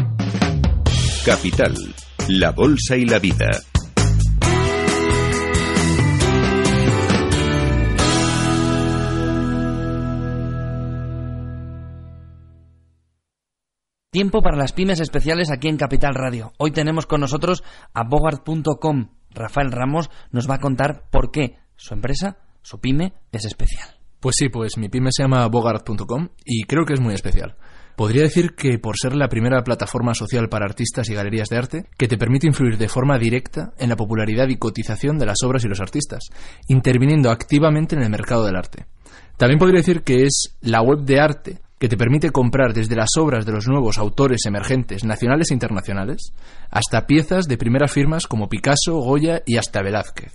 Capital, 1.24 1.74
la 2.28 2.50
bolsa 2.50 2.96
y 2.96 3.04
la 3.04 3.20
vida. 3.20 3.48
Tiempo 14.10 14.42
para 14.42 14.58
las 14.58 14.74
pymes 14.74 15.00
especiales 15.00 15.50
aquí 15.50 15.68
en 15.68 15.78
Capital 15.78 16.14
Radio. 16.14 16.52
Hoy 16.58 16.70
tenemos 16.70 17.06
con 17.06 17.20
nosotros 17.20 17.64
a 17.94 18.02
Bogart.com. 18.04 19.08
Rafael 19.34 19.72
Ramos 19.72 20.10
nos 20.30 20.48
va 20.48 20.56
a 20.56 20.60
contar 20.60 21.04
por 21.10 21.30
qué 21.30 21.56
su 21.76 21.94
empresa, 21.94 22.38
su 22.62 22.80
pyme, 22.80 23.14
es 23.32 23.44
especial. 23.44 23.88
Pues 24.20 24.36
sí, 24.38 24.48
pues 24.48 24.78
mi 24.78 24.88
pyme 24.88 25.10
se 25.12 25.24
llama 25.24 25.46
Bogart.com 25.48 26.28
y 26.44 26.62
creo 26.64 26.84
que 26.84 26.94
es 26.94 27.00
muy 27.00 27.14
especial. 27.14 27.56
Podría 27.96 28.22
decir 28.22 28.54
que 28.54 28.78
por 28.78 28.96
ser 28.96 29.14
la 29.14 29.28
primera 29.28 29.62
plataforma 29.64 30.14
social 30.14 30.48
para 30.48 30.64
artistas 30.64 31.08
y 31.10 31.14
galerías 31.14 31.48
de 31.48 31.58
arte, 31.58 31.84
que 31.98 32.08
te 32.08 32.16
permite 32.16 32.46
influir 32.46 32.78
de 32.78 32.88
forma 32.88 33.18
directa 33.18 33.72
en 33.78 33.90
la 33.90 33.96
popularidad 33.96 34.48
y 34.48 34.56
cotización 34.56 35.18
de 35.18 35.26
las 35.26 35.42
obras 35.44 35.64
y 35.64 35.68
los 35.68 35.80
artistas, 35.80 36.30
interviniendo 36.68 37.30
activamente 37.30 37.94
en 37.94 38.02
el 38.02 38.10
mercado 38.10 38.46
del 38.46 38.56
arte. 38.56 38.86
También 39.36 39.58
podría 39.58 39.80
decir 39.80 40.02
que 40.02 40.24
es 40.24 40.56
la 40.60 40.82
web 40.82 41.00
de 41.00 41.20
arte 41.20 41.58
que 41.82 41.88
te 41.88 41.96
permite 41.96 42.30
comprar 42.30 42.74
desde 42.74 42.94
las 42.94 43.08
obras 43.18 43.44
de 43.44 43.50
los 43.50 43.66
nuevos 43.66 43.98
autores 43.98 44.46
emergentes 44.46 45.02
nacionales 45.02 45.50
e 45.50 45.54
internacionales 45.54 46.32
hasta 46.70 47.08
piezas 47.08 47.48
de 47.48 47.58
primeras 47.58 47.90
firmas 47.90 48.28
como 48.28 48.48
Picasso, 48.48 48.98
Goya 48.98 49.42
y 49.44 49.56
hasta 49.56 49.82
Velázquez. 49.82 50.32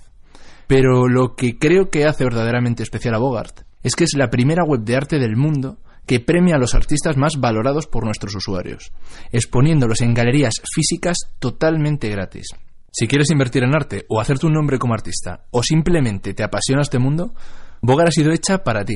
Pero 0.68 1.08
lo 1.08 1.38
que 1.38 1.58
creo 1.58 1.90
que 1.90 2.06
hace 2.06 2.26
verdaderamente 2.26 2.84
especial 2.84 3.16
a 3.16 3.20
Bogart 3.20 3.62
es 3.82 3.96
que 3.96 4.04
es 4.04 4.16
la 4.18 4.30
primera 4.30 4.66
web 4.66 4.82
de 4.82 4.98
arte 4.98 5.20
del 5.20 5.38
mundo 5.38 5.78
que 6.06 6.20
premia 6.20 6.56
a 6.56 6.60
los 6.60 6.76
artistas 6.76 7.16
más 7.16 7.38
valorados 7.40 7.88
por 7.88 8.04
nuestros 8.04 8.36
usuarios, 8.36 8.92
exponiéndolos 9.32 10.02
en 10.02 10.14
galerías 10.14 10.56
físicas 10.76 11.16
totalmente 11.40 12.10
gratis. 12.10 12.48
Si 12.92 13.08
quieres 13.08 13.32
invertir 13.32 13.64
en 13.64 13.74
arte 13.74 14.06
o 14.10 14.20
hacerte 14.20 14.48
un 14.48 14.54
nombre 14.54 14.80
como 14.80 14.96
artista 14.96 15.46
o 15.52 15.64
simplemente 15.64 16.34
te 16.34 16.44
apasiona 16.44 16.82
este 16.82 17.00
mundo, 17.00 17.34
Bogart 17.82 18.10
ha 18.10 18.12
sido 18.12 18.34
hecha 18.34 18.66
para 18.66 18.84
ti. 18.84 18.96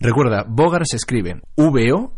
Recuerda, 0.00 0.44
Bogart 0.48 0.86
se 0.86 0.96
escribe 0.96 1.42
V-O-G-G-A-R-T, 1.56 2.08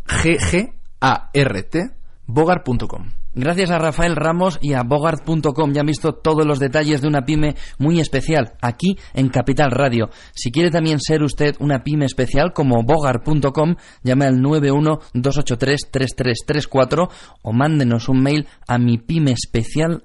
bogart.com. 2.27 3.09
Gracias 3.33 3.71
a 3.71 3.79
Rafael 3.79 4.17
Ramos 4.17 4.59
y 4.61 4.73
a 4.73 4.83
Bogart.com 4.83 5.71
ya 5.71 5.79
han 5.79 5.87
visto 5.87 6.15
todos 6.15 6.45
los 6.45 6.59
detalles 6.59 6.99
de 7.01 7.07
una 7.07 7.23
pyme 7.23 7.55
muy 7.79 8.01
especial 8.01 8.55
aquí 8.61 8.97
en 9.13 9.29
Capital 9.29 9.71
Radio. 9.71 10.09
Si 10.33 10.51
quiere 10.51 10.69
también 10.69 10.99
ser 10.99 11.23
usted 11.23 11.55
una 11.59 11.81
pyme 11.81 12.03
especial 12.05 12.51
como 12.53 12.83
Bogart.com, 12.83 13.77
llame 14.03 14.25
al 14.25 14.41
912833334 14.41 17.09
o 17.41 17.53
mándenos 17.53 18.09
un 18.09 18.21
mail 18.21 18.49
a 18.67 18.77
mi 18.77 18.97
pyme 18.97 19.31
especial 19.31 20.03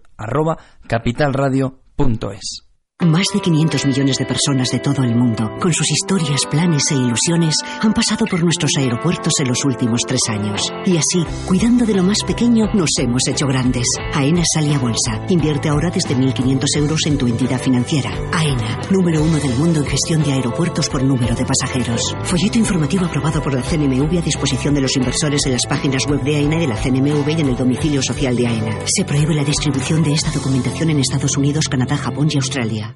capitalradio.es. 0.87 2.66
Más 3.05 3.27
de 3.33 3.41
500 3.41 3.87
millones 3.87 4.17
de 4.17 4.25
personas 4.25 4.71
de 4.71 4.79
todo 4.79 5.03
el 5.05 5.15
mundo, 5.15 5.51
con 5.61 5.71
sus 5.71 5.91
historias, 5.91 6.47
planes 6.51 6.83
e 6.91 6.95
ilusiones, 6.95 7.55
han 7.83 7.93
pasado 7.93 8.25
por 8.25 8.43
nuestros 8.43 8.73
aeropuertos 8.79 9.35
en 9.39 9.49
los 9.49 9.65
últimos 9.67 10.01
tres 10.09 10.23
años. 10.29 10.73
Y 10.87 10.97
así, 10.97 11.25
cuidando 11.47 11.85
de 11.85 11.95
lo 11.95 12.03
más 12.03 12.25
pequeño, 12.27 12.73
nos 12.73 12.91
hemos 12.99 13.29
hecho 13.29 13.47
grandes. 13.47 13.87
AENA 14.15 14.43
sale 14.51 14.75
a 14.75 14.79
bolsa. 14.79 15.25
Invierte 15.29 15.69
ahora 15.69 15.91
desde 15.91 16.17
1.500 16.17 16.65
euros 16.79 17.01
en 17.05 17.19
tu 17.19 17.27
entidad 17.27 17.61
financiera. 17.61 18.11
AENA, 18.33 18.81
número 18.91 19.23
uno 19.23 19.39
del 19.39 19.55
mundo 19.57 19.81
en 19.81 19.87
gestión 19.87 20.23
de 20.23 20.33
aeropuertos 20.33 20.89
por 20.89 21.05
número 21.05 21.35
de 21.35 21.45
pasajeros. 21.45 22.15
Folleto 22.25 22.57
informativo 22.59 23.05
aprobado 23.05 23.43
por 23.43 23.53
la 23.53 23.63
CNMV 23.63 24.19
a 24.19 24.23
disposición 24.23 24.75
de 24.75 24.81
los 24.81 24.97
inversores 24.97 25.45
en 25.45 25.53
las 25.53 25.67
páginas 25.67 26.07
web 26.07 26.23
de 26.23 26.37
AENA 26.37 26.57
y 26.57 26.61
de 26.61 26.67
la 26.67 26.77
CNMV 26.77 27.29
y 27.29 27.41
en 27.43 27.49
el 27.51 27.57
domicilio 27.57 28.03
social 28.03 28.35
de 28.35 28.47
AENA. 28.47 28.79
Se 28.87 29.05
prohíbe 29.05 29.35
la 29.35 29.45
distribución 29.45 30.03
de 30.03 30.15
esta 30.15 30.31
documentación 30.31 30.91
en 30.91 31.01
Estados 31.01 31.37
Unidos, 31.37 31.69
Canadá, 31.69 31.99
Japón 31.99 32.29
y 32.33 32.37
Australia. 32.37 32.96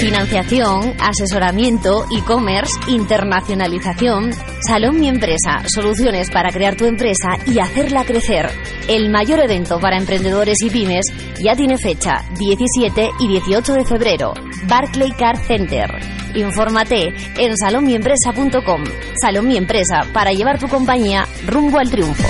Financiación, 0.00 0.94
asesoramiento, 0.98 2.06
e-commerce, 2.10 2.72
internacionalización. 2.88 4.30
Salón 4.66 4.98
Mi 4.98 5.10
Empresa, 5.10 5.62
soluciones 5.66 6.30
para 6.30 6.50
crear 6.50 6.74
tu 6.74 6.86
empresa 6.86 7.36
y 7.44 7.58
hacerla 7.58 8.06
crecer. 8.06 8.48
El 8.88 9.10
mayor 9.10 9.40
evento 9.40 9.78
para 9.78 9.98
emprendedores 9.98 10.62
y 10.62 10.70
pymes 10.70 11.04
ya 11.38 11.54
tiene 11.54 11.76
fecha, 11.76 12.24
17 12.38 13.10
y 13.20 13.28
18 13.28 13.74
de 13.74 13.84
febrero. 13.84 14.32
Barclay 14.66 15.12
Car 15.12 15.36
Center. 15.36 15.90
Infórmate 16.34 17.12
en 17.36 17.58
salonmiempresa.com. 17.58 18.84
Salón 19.20 19.48
Mi 19.48 19.58
Empresa, 19.58 20.06
para 20.14 20.32
llevar 20.32 20.58
tu 20.58 20.66
compañía 20.68 21.26
rumbo 21.46 21.78
al 21.78 21.90
triunfo. 21.90 22.26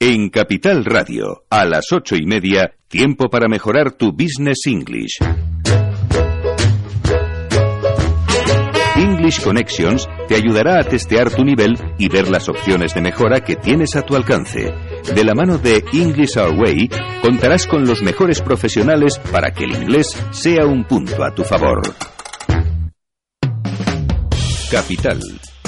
En 0.00 0.28
Capital 0.28 0.84
Radio, 0.84 1.42
a 1.50 1.64
las 1.64 1.90
ocho 1.90 2.14
y 2.14 2.24
media, 2.24 2.72
tiempo 2.86 3.28
para 3.28 3.48
mejorar 3.48 3.90
tu 3.90 4.12
Business 4.12 4.58
English. 4.66 5.18
English 8.94 9.42
Connections 9.42 10.08
te 10.28 10.36
ayudará 10.36 10.78
a 10.78 10.84
testear 10.84 11.34
tu 11.34 11.42
nivel 11.44 11.76
y 11.98 12.08
ver 12.08 12.30
las 12.30 12.48
opciones 12.48 12.94
de 12.94 13.00
mejora 13.00 13.40
que 13.40 13.56
tienes 13.56 13.96
a 13.96 14.02
tu 14.02 14.14
alcance. 14.14 14.72
De 15.16 15.24
la 15.24 15.34
mano 15.34 15.58
de 15.58 15.82
English 15.92 16.38
Our 16.38 16.54
Way, 16.54 16.90
contarás 17.20 17.66
con 17.66 17.84
los 17.84 18.00
mejores 18.00 18.40
profesionales 18.40 19.18
para 19.32 19.50
que 19.50 19.64
el 19.64 19.72
inglés 19.72 20.16
sea 20.30 20.64
un 20.64 20.84
punto 20.84 21.24
a 21.24 21.34
tu 21.34 21.42
favor. 21.42 21.82
Capital, 24.70 25.20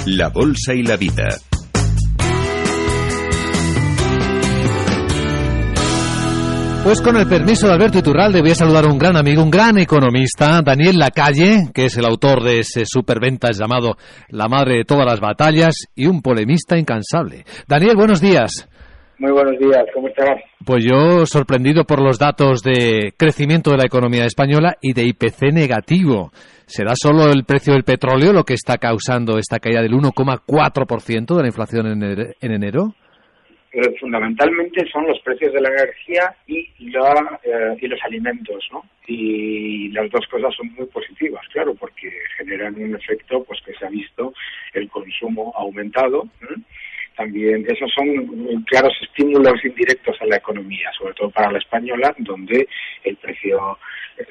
la 0.07 0.29
bolsa 0.29 0.73
y 0.73 0.85
la 0.85 0.97
vida. 0.97 1.50
Pues 6.83 7.03
con 7.03 7.17
el 7.19 7.29
permiso 7.29 7.67
de 7.67 7.75
Alberto 7.75 7.99
Iturralde 7.99 8.41
voy 8.41 8.53
a 8.53 8.55
saludar 8.55 8.87
a 8.87 8.91
un 8.91 8.99
gran 8.99 9.15
amigo, 9.15 9.43
un 9.43 9.51
gran 9.51 9.77
economista, 9.79 10.63
Daniel 10.63 10.99
Lacalle, 10.99 11.69
que 11.75 11.85
es 11.85 11.97
el 11.99 12.07
autor 12.07 12.43
de 12.43 12.61
ese 12.61 12.85
superventas 12.87 13.59
llamado 13.59 13.97
La 14.31 14.49
madre 14.49 14.79
de 14.79 14.85
todas 14.85 15.05
las 15.05 15.21
batallas 15.21 15.75
y 15.95 16.07
un 16.07 16.23
polemista 16.23 16.79
incansable. 16.79 17.45
Daniel, 17.69 17.97
buenos 17.97 18.21
días. 18.21 18.67
Muy 19.19 19.31
buenos 19.31 19.59
días, 19.59 19.85
¿cómo 19.93 20.09
estás? 20.09 20.41
Pues 20.65 20.83
yo 20.83 21.27
sorprendido 21.27 21.85
por 21.85 22.03
los 22.03 22.19
datos 22.19 22.63
de 22.63 23.13
crecimiento 23.15 23.71
de 23.71 23.77
la 23.77 23.85
economía 23.85 24.25
española 24.25 24.77
y 24.81 24.95
de 24.95 25.05
IPC 25.05 25.53
negativo. 25.53 26.33
¿Será 26.65 26.95
solo 26.97 27.31
el 27.31 27.45
precio 27.45 27.75
del 27.75 27.85
petróleo 27.85 28.33
lo 28.33 28.45
que 28.45 28.55
está 28.55 28.79
causando 28.79 29.37
esta 29.37 29.59
caída 29.59 29.83
del 29.83 29.93
1,4% 29.93 31.37
de 31.37 31.43
la 31.43 31.49
inflación 31.49 31.87
en 32.03 32.53
enero? 32.53 32.95
Eh, 33.73 33.95
fundamentalmente 34.01 34.85
son 34.91 35.07
los 35.07 35.21
precios 35.21 35.53
de 35.53 35.61
la 35.61 35.69
energía 35.69 36.35
y, 36.49 36.69
la, 36.91 37.41
eh, 37.45 37.77
y 37.81 37.87
los 37.87 38.03
alimentos, 38.03 38.69
¿no? 38.73 38.85
Y 39.07 39.89
las 39.91 40.11
dos 40.11 40.27
cosas 40.27 40.53
son 40.57 40.73
muy 40.75 40.87
positivas, 40.87 41.47
claro, 41.53 41.75
porque 41.77 42.11
generan 42.37 42.75
un 42.83 42.97
efecto, 42.97 43.45
pues 43.45 43.61
que 43.65 43.73
se 43.75 43.87
ha 43.87 43.91
visto 43.91 44.35
el 44.73 44.89
consumo 44.89 45.53
aumentado. 45.57 46.29
También 47.21 47.67
esos 47.69 47.93
son 47.93 48.65
claros 48.65 48.97
estímulos 49.03 49.63
indirectos 49.63 50.17
a 50.23 50.25
la 50.25 50.37
economía, 50.37 50.91
sobre 50.97 51.13
todo 51.13 51.29
para 51.29 51.53
la 51.53 51.59
española, 51.59 52.15
donde 52.17 52.67
el 53.05 53.17
precio, 53.17 53.79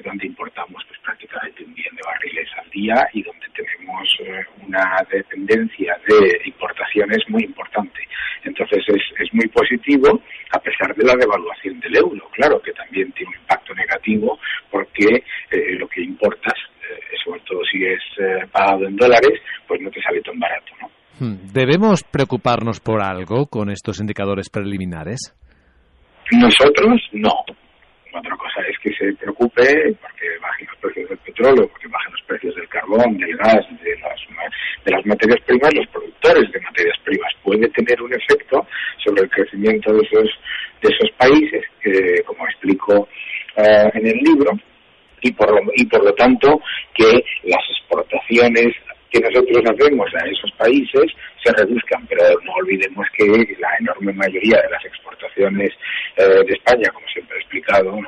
donde 0.04 0.26
importamos 0.26 0.84
pues 0.88 0.98
prácticamente 0.98 1.62
un 1.62 1.72
millón 1.72 1.94
de 1.94 2.02
barriles 2.04 2.48
al 2.58 2.68
día 2.70 3.08
y 3.12 3.22
donde 3.22 3.46
tenemos 3.50 4.08
eh, 4.18 4.40
una 4.66 5.06
dependencia 5.08 6.00
de 6.08 6.40
importaciones 6.46 7.18
muy 7.28 7.44
importante. 7.44 8.00
Entonces 8.42 8.82
es, 8.88 9.02
es 9.20 9.34
muy 9.34 9.46
positivo 9.46 10.20
a 10.50 10.58
pesar 10.58 10.92
de 10.96 11.04
la 11.04 11.14
devaluación 11.14 11.78
del 11.78 11.94
euro, 11.94 12.28
claro 12.32 12.60
que 12.60 12.72
también 12.72 13.12
tiene 13.12 13.30
un 13.30 13.40
impacto 13.40 13.72
negativo 13.72 14.36
porque 14.68 15.22
eh, 15.52 15.76
lo 15.78 15.86
que 15.86 16.02
importas, 16.02 16.54
eh, 16.90 17.16
sobre 17.24 17.38
todo 17.42 17.64
si 17.66 17.84
es 17.84 18.02
eh, 18.18 18.48
pagado 18.50 18.88
en 18.88 18.96
dólares, 18.96 19.40
pues 19.68 19.80
no 19.80 19.92
te 19.92 20.02
sale 20.02 20.20
tan 20.22 20.40
barato, 20.40 20.72
¿no? 20.80 20.90
Hmm. 21.20 21.52
¿Debemos 21.52 22.02
preocuparnos 22.02 22.80
por 22.80 23.02
algo 23.02 23.46
con 23.46 23.68
estos 23.68 24.00
indicadores 24.00 24.48
preliminares? 24.48 25.36
Nosotros 26.32 26.98
no. 27.12 27.44
Otra 28.14 28.36
cosa 28.36 28.62
es 28.68 28.78
que 28.78 28.90
se 28.96 29.12
preocupe 29.20 29.62
porque 30.00 30.26
bajen 30.40 30.66
los 30.66 30.78
precios 30.80 31.08
del 31.10 31.18
petróleo, 31.18 31.68
porque 31.68 31.88
bajen 31.88 32.12
los 32.12 32.22
precios 32.26 32.54
del 32.54 32.68
carbón, 32.68 33.18
del 33.18 33.36
gas, 33.36 33.60
de 33.84 33.98
las, 34.00 34.20
de 34.84 34.90
las 34.92 35.06
materias 35.06 35.40
primas, 35.46 35.74
los 35.74 35.86
productores 35.88 36.50
de 36.52 36.60
materias 36.60 36.96
primas. 37.04 37.32
Puede 37.44 37.68
tener 37.68 38.00
un 38.00 38.14
efecto 38.14 38.66
sobre 39.04 39.24
el 39.24 39.30
crecimiento 39.30 39.92
de 39.92 40.00
esos, 40.00 40.28
de 40.82 40.88
esos 40.88 41.10
países, 41.18 41.62
que, 41.82 42.22
como 42.24 42.46
explico 42.46 43.08
eh, 43.56 43.90
en 43.92 44.06
el 44.06 44.16
libro, 44.24 44.52
y 45.20 45.32
por, 45.32 45.50
lo, 45.50 45.70
y 45.76 45.84
por 45.84 46.02
lo 46.02 46.14
tanto 46.14 46.60
que 46.94 47.22
las 47.44 47.62
exportaciones 47.78 48.74
que 49.10 49.20
nosotros 49.20 49.62
hacemos 49.66 50.08
a 50.14 50.26
esos 50.26 50.50
países 50.52 51.12
se 51.42 51.52
reduzcan, 51.52 52.06
pero 52.06 52.22
no 52.44 52.52
olvidemos 52.54 53.06
que 53.16 53.26
la 53.58 53.70
enorme 53.80 54.12
mayoría 54.12 54.60
de 54.62 54.70
las 54.70 54.84
exportaciones 54.84 55.70
eh, 56.16 56.44
de 56.46 56.52
España, 56.52 56.88
como 56.92 57.06
siempre 57.08 57.36
he 57.36 57.40
explicado, 57.40 57.98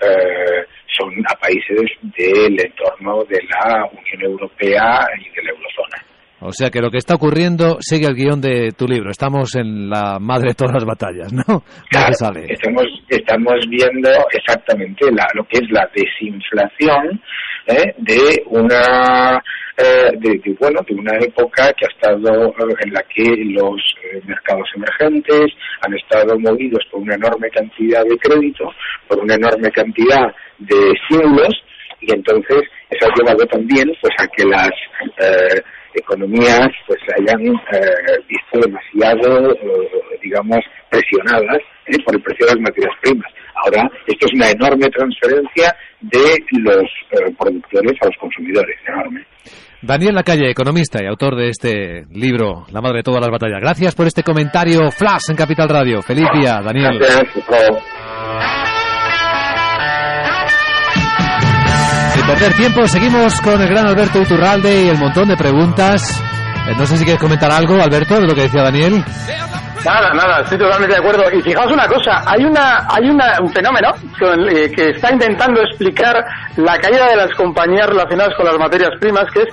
eh, 0.00 0.64
son 0.98 1.12
a 1.28 1.34
países 1.36 1.90
del 2.16 2.60
entorno 2.60 3.24
de 3.24 3.40
la 3.48 3.84
Unión 3.86 4.32
Europea 4.32 5.06
y 5.18 5.34
de 5.34 5.42
la 5.42 5.50
Eurozona. 5.50 6.12
O 6.44 6.50
sea 6.50 6.70
que 6.70 6.80
lo 6.80 6.90
que 6.90 6.98
está 6.98 7.14
ocurriendo 7.14 7.76
sigue 7.80 8.06
el 8.06 8.16
guion 8.16 8.40
de 8.40 8.72
tu 8.76 8.88
libro. 8.88 9.10
Estamos 9.10 9.54
en 9.54 9.88
la 9.88 10.18
madre 10.18 10.48
de 10.48 10.54
todas 10.54 10.74
las 10.74 10.84
batallas, 10.84 11.32
¿no? 11.32 11.62
Claro, 11.88 12.10
estamos, 12.48 12.84
estamos 13.08 13.54
viendo 13.68 14.10
exactamente 14.32 15.06
la, 15.12 15.24
lo 15.34 15.44
que 15.44 15.58
es 15.58 15.70
la 15.70 15.88
desinflación 15.94 17.22
¿eh? 17.66 17.94
de 17.98 18.42
una 18.46 19.42
eh, 19.74 20.10
de, 20.18 20.56
bueno 20.60 20.80
de 20.86 20.94
una 20.94 21.16
época 21.16 21.72
que 21.72 21.86
ha 21.86 21.88
estado 21.88 22.48
eh, 22.50 22.74
en 22.84 22.92
la 22.92 23.02
que 23.04 23.24
los 23.24 23.80
eh, 24.04 24.20
mercados 24.26 24.68
emergentes 24.76 25.46
han 25.80 25.94
estado 25.94 26.38
movidos 26.38 26.84
por 26.90 27.00
una 27.00 27.14
enorme 27.14 27.48
cantidad 27.48 28.04
de 28.04 28.18
crédito, 28.18 28.70
por 29.08 29.18
una 29.20 29.34
enorme 29.34 29.70
cantidad 29.70 30.34
de 30.58 30.76
estímulos 30.90 31.54
y 32.00 32.12
entonces 32.12 32.62
eso 32.90 33.08
ha 33.08 33.14
llevado 33.16 33.46
también 33.46 33.90
pues 34.02 34.12
a 34.18 34.26
que 34.28 34.44
las 34.44 34.70
economías 35.94 36.68
pues 36.86 37.00
hayan 37.18 37.42
visto 38.28 38.60
demasiado 38.60 39.56
digamos 40.20 40.60
presionadas 40.90 41.62
por 42.04 42.14
el 42.14 42.22
precio 42.22 42.46
de 42.46 42.52
las 42.52 42.60
materias 42.60 42.94
primas 43.00 43.32
Ahora, 43.54 43.88
esto 44.06 44.26
es 44.26 44.32
una 44.34 44.50
enorme 44.50 44.88
transferencia 44.88 45.74
de 46.00 46.36
los 46.60 46.84
eh, 47.10 47.32
productores 47.38 47.92
a 48.02 48.06
los 48.06 48.16
consumidores, 48.18 48.76
enorme. 48.86 49.24
Daniel 49.82 50.14
Lacalle, 50.14 50.48
economista 50.48 51.02
y 51.02 51.06
autor 51.06 51.36
de 51.36 51.48
este 51.48 52.04
libro, 52.12 52.66
La 52.72 52.80
madre 52.80 52.98
de 52.98 53.02
todas 53.02 53.20
las 53.20 53.30
batallas. 53.30 53.60
Gracias 53.60 53.94
por 53.94 54.06
este 54.06 54.22
comentario 54.22 54.90
flash 54.92 55.30
en 55.30 55.36
Capital 55.36 55.68
Radio. 55.68 56.00
Feliz 56.02 56.26
día, 56.32 56.60
Daniel. 56.62 57.00
Sin 62.14 62.26
perder 62.26 62.52
tiempo, 62.54 62.86
seguimos 62.86 63.40
con 63.40 63.60
el 63.60 63.68
gran 63.68 63.86
Alberto 63.86 64.20
Iturralde 64.22 64.84
y 64.84 64.88
el 64.88 64.98
montón 64.98 65.28
de 65.28 65.36
preguntas. 65.36 66.22
Eh, 66.68 66.74
no 66.78 66.86
sé 66.86 66.96
si 66.96 67.04
quieres 67.04 67.20
comentar 67.20 67.50
algo, 67.50 67.82
Alberto, 67.82 68.20
de 68.20 68.26
lo 68.26 68.34
que 68.34 68.42
decía 68.42 68.62
Daniel. 68.62 69.02
Nada, 69.84 70.14
nada, 70.14 70.40
estoy 70.42 70.58
totalmente 70.58 70.94
de 70.94 71.00
acuerdo. 71.00 71.24
Y 71.32 71.42
fijaos 71.42 71.72
una 71.72 71.86
cosa, 71.88 72.22
hay 72.26 72.44
una, 72.44 72.86
hay 72.88 73.08
una, 73.08 73.40
un 73.40 73.52
fenómeno 73.52 73.92
que, 74.18 74.64
eh, 74.64 74.70
que 74.70 74.90
está 74.90 75.12
intentando 75.12 75.60
explicar 75.62 76.24
la 76.56 76.78
caída 76.78 77.08
de 77.08 77.16
las 77.16 77.32
compañías 77.32 77.88
relacionadas 77.88 78.34
con 78.36 78.46
las 78.46 78.58
materias 78.58 78.90
primas, 79.00 79.24
que 79.32 79.42
es 79.42 79.48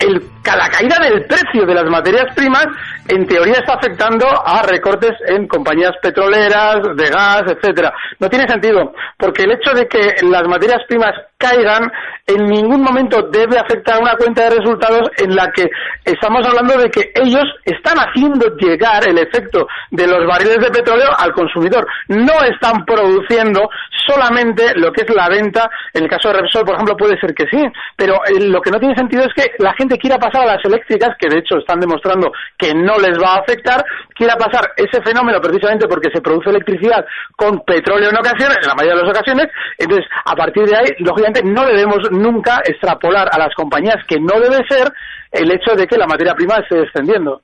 el, 0.00 0.22
la 0.44 0.68
caída 0.68 0.96
del 1.00 1.24
precio 1.26 1.66
de 1.66 1.74
las 1.74 1.84
materias 1.84 2.26
primas 2.34 2.66
en 3.08 3.26
teoría 3.26 3.54
está 3.54 3.74
afectando 3.74 4.26
a 4.26 4.62
recortes 4.62 5.12
en 5.28 5.46
compañías 5.46 5.92
petroleras, 6.02 6.76
de 6.96 7.10
gas, 7.10 7.42
etcétera. 7.46 7.92
No 8.18 8.28
tiene 8.28 8.48
sentido, 8.48 8.92
porque 9.18 9.42
el 9.42 9.52
hecho 9.52 9.72
de 9.74 9.86
que 9.86 10.14
las 10.22 10.46
materias 10.48 10.80
primas 10.88 11.12
caigan 11.44 11.90
en 12.26 12.46
ningún 12.46 12.82
momento 12.82 13.28
debe 13.30 13.58
afectar 13.58 14.00
una 14.00 14.16
cuenta 14.16 14.44
de 14.44 14.56
resultados 14.56 15.10
en 15.18 15.34
la 15.34 15.50
que 15.52 15.68
estamos 16.04 16.46
hablando 16.46 16.78
de 16.78 16.90
que 16.90 17.12
ellos 17.14 17.44
están 17.64 17.98
haciendo 17.98 18.46
llegar 18.56 19.06
el 19.06 19.18
efecto 19.18 19.66
de 19.90 20.06
los 20.06 20.26
barriles 20.26 20.58
de 20.58 20.70
petróleo 20.70 21.08
al 21.18 21.32
consumidor. 21.32 21.86
No 22.08 22.32
están 22.42 22.84
produciendo 22.86 23.68
solamente 24.06 24.72
lo 24.76 24.90
que 24.92 25.02
es 25.02 25.14
la 25.14 25.28
venta. 25.28 25.68
En 25.92 26.04
el 26.04 26.08
caso 26.08 26.28
de 26.28 26.40
Repsol, 26.40 26.64
por 26.64 26.74
ejemplo, 26.74 26.96
puede 26.96 27.20
ser 27.20 27.34
que 27.34 27.44
sí, 27.50 27.62
pero 27.96 28.14
eh, 28.24 28.40
lo 28.40 28.60
que 28.60 28.70
no 28.70 28.78
tiene 28.78 28.94
sentido 28.94 29.24
es 29.24 29.34
que 29.34 29.52
la 29.58 29.74
gente 29.74 29.98
quiera 29.98 30.18
pasar 30.18 30.42
a 30.42 30.56
las 30.56 30.64
eléctricas, 30.64 31.10
que 31.18 31.28
de 31.28 31.40
hecho 31.40 31.58
están 31.58 31.78
demostrando 31.78 32.32
que 32.56 32.72
no 32.74 32.96
les 32.98 33.18
va 33.20 33.34
a 33.34 33.40
afectar, 33.40 33.84
quiera 34.14 34.34
pasar 34.36 34.72
ese 34.76 35.02
fenómeno 35.02 35.40
precisamente 35.40 35.86
porque 35.88 36.08
se 36.12 36.22
produce 36.22 36.48
electricidad 36.48 37.04
con 37.36 37.60
petróleo 37.60 38.08
en 38.08 38.16
ocasiones, 38.16 38.58
en 38.62 38.68
la 38.68 38.74
mayoría 38.74 38.96
de 38.96 39.02
las 39.02 39.16
ocasiones, 39.16 39.46
entonces 39.78 40.06
a 40.24 40.34
partir 40.34 40.64
de 40.64 40.76
ahí, 40.76 40.88
lógicamente, 41.00 41.33
no 41.42 41.64
debemos 41.66 41.98
nunca 42.10 42.60
extrapolar 42.64 43.28
a 43.32 43.38
las 43.38 43.54
compañías 43.54 43.96
que 44.08 44.20
no 44.20 44.40
debe 44.40 44.62
ser 44.68 44.92
el 45.32 45.50
hecho 45.50 45.74
de 45.76 45.86
que 45.86 45.96
la 45.96 46.06
materia 46.06 46.34
prima 46.34 46.56
esté 46.56 46.76
descendiendo. 46.76 47.42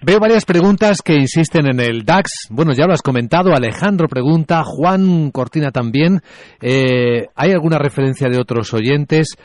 Veo 0.00 0.20
varias 0.20 0.44
preguntas 0.44 1.00
que 1.02 1.14
insisten 1.14 1.66
en 1.66 1.80
el 1.80 2.04
DAX. 2.04 2.48
Bueno, 2.50 2.72
ya 2.72 2.86
lo 2.86 2.92
has 2.92 3.00
comentado. 3.00 3.54
Alejandro 3.54 4.06
pregunta, 4.06 4.62
Juan 4.62 5.30
Cortina 5.30 5.70
también. 5.70 6.20
Eh, 6.60 7.28
¿Hay 7.34 7.52
alguna 7.52 7.78
referencia 7.78 8.28
de 8.28 8.38
otros 8.38 8.72
oyentes? 8.74 9.36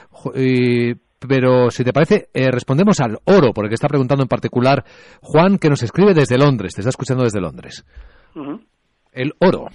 pero 1.28 1.70
si 1.70 1.84
te 1.84 1.92
parece, 1.92 2.30
eh, 2.34 2.50
respondemos 2.50 3.00
al 3.02 3.18
oro, 3.26 3.52
porque 3.54 3.74
está 3.74 3.88
preguntando 3.88 4.24
en 4.24 4.30
particular 4.30 4.86
Juan, 5.22 5.58
que 5.58 5.70
nos 5.70 5.84
escribe 5.84 6.14
desde 6.14 6.38
Londres, 6.38 6.74
te 6.74 6.82
está 6.82 6.90
escuchando 6.90 7.24
desde 7.24 7.42
Londres. 7.42 7.84
El 9.12 9.34
oro. 9.40 9.68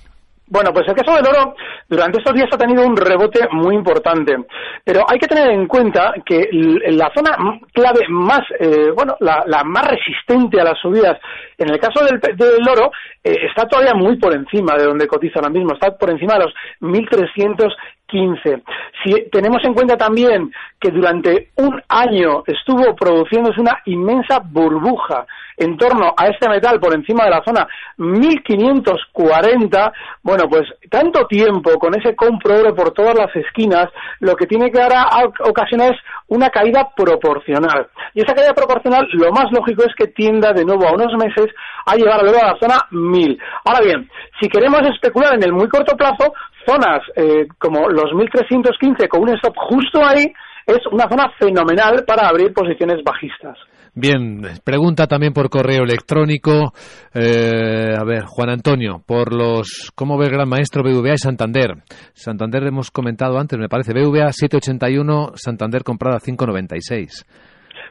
Bueno, 0.46 0.72
pues 0.74 0.87
el 0.87 0.94
caso 0.94 1.16
del 1.16 1.26
oro 1.26 1.54
durante 1.88 2.18
estos 2.18 2.35
días 2.35 2.48
ha 2.52 2.59
tenido 2.59 2.87
un 2.87 2.94
rebote 2.94 3.48
muy 3.52 3.74
importante, 3.74 4.37
pero 4.85 5.00
hay 5.09 5.18
que 5.18 5.26
tener 5.26 5.48
en 5.48 5.66
cuenta 5.66 6.12
que 6.24 6.48
la 6.52 7.11
zona 7.14 7.59
clave 7.72 8.04
más, 8.11 8.42
eh, 8.61 8.90
bueno, 8.94 9.16
la, 9.20 9.64
más 9.64 9.88
resistente 9.88 10.61
a 10.61 10.64
las 10.64 10.78
subidas, 10.78 11.18
en 11.57 11.70
el 11.70 11.80
caso 11.80 12.04
del, 12.04 12.20
oro, 12.68 12.90
eh, 13.22 13.38
está 13.48 13.66
todavía 13.66 13.94
muy 13.94 14.18
por 14.18 14.35
encima 14.35 14.76
de 14.76 14.85
donde 14.85 15.07
cotiza 15.07 15.38
ahora 15.38 15.48
mismo, 15.48 15.72
está 15.72 15.96
por 15.96 16.11
encima 16.11 16.35
de 16.35 16.40
los 16.40 16.54
1.315. 16.83 18.62
Si 19.02 19.30
tenemos 19.30 19.64
en 19.64 19.72
cuenta 19.72 19.96
también 19.96 20.52
que 20.78 20.90
durante 20.90 21.48
un 21.57 21.83
año 21.88 22.44
estuvo 22.46 22.94
produciéndose 22.94 23.62
una 23.62 23.80
inmensa 23.87 24.40
burbuja 24.44 25.26
en 25.56 25.76
torno 25.76 26.12
a 26.16 26.26
este 26.28 26.48
metal 26.48 26.80
por 26.80 26.94
encima 26.94 27.24
de 27.24 27.30
la 27.30 27.42
zona 27.44 27.66
1540, 27.96 29.92
bueno, 30.22 30.44
pues 30.48 30.62
tanto 30.90 31.26
tiempo 31.26 31.78
con 31.78 31.94
ese 31.98 32.14
compro 32.16 32.58
oro 32.58 32.74
por 32.74 32.92
todas 32.92 33.14
las 33.14 33.34
esquinas, 33.36 33.86
lo 34.20 34.34
que 34.36 34.46
tiene 34.46 34.70
que 34.70 34.78
dar 34.78 34.92
a 34.92 35.24
ocasionar 35.48 35.94
es 35.94 36.00
una 36.28 36.50
caída 36.50 36.90
proporcional. 36.96 37.88
Y 38.14 38.22
esa 38.22 38.34
caída 38.34 38.54
proporcional, 38.54 39.06
lo 39.12 39.30
más 39.30 39.46
lógico 39.52 39.84
es 39.84 39.94
que 39.96 40.08
tienda 40.08 40.52
de 40.52 40.64
nuevo 40.64 40.86
a 40.86 40.92
unos 40.92 41.12
meses 41.16 41.46
a 41.86 41.96
llegar 41.96 42.20
a 42.20 42.24
la 42.24 42.56
zona 42.60 42.78
1000. 42.90 43.38
Ahora 43.64 43.80
bien, 43.84 44.08
si 44.40 44.48
queremos 44.48 44.80
especular 44.82 45.34
en 45.34 45.44
el 45.44 45.52
muy 45.52 45.68
corto 45.68 45.96
plazo, 45.96 46.32
zonas 46.66 47.00
eh, 47.16 47.46
como 47.58 47.88
los 47.88 48.12
1315 48.14 49.08
con 49.08 49.22
un 49.22 49.30
stop 49.36 49.54
justo 49.56 50.04
ahí, 50.04 50.32
es 50.66 50.80
una 50.90 51.08
zona 51.08 51.30
fenomenal 51.38 52.04
para 52.06 52.28
abrir 52.28 52.52
posiciones 52.54 53.02
bajistas. 53.04 53.58
Bien, 53.96 54.42
pregunta 54.64 55.07
también 55.07 55.33
por 55.33 55.48
correo 55.48 55.85
electrónico. 55.85 56.72
Eh, 57.14 57.94
a 57.96 58.02
ver, 58.04 58.24
Juan 58.24 58.50
Antonio, 58.50 59.00
por 59.07 59.33
los. 59.33 59.92
¿Cómo 59.94 60.18
ve 60.18 60.26
el 60.26 60.33
gran 60.33 60.48
maestro 60.48 60.83
BVA 60.83 61.14
y 61.14 61.18
Santander? 61.18 61.76
Santander 62.12 62.64
hemos 62.66 62.90
comentado 62.90 63.38
antes, 63.38 63.57
me 63.57 63.68
parece. 63.68 63.92
BVA 63.92 64.33
781, 64.33 65.35
Santander 65.37 65.85
comprada 65.85 66.18
596. 66.18 67.24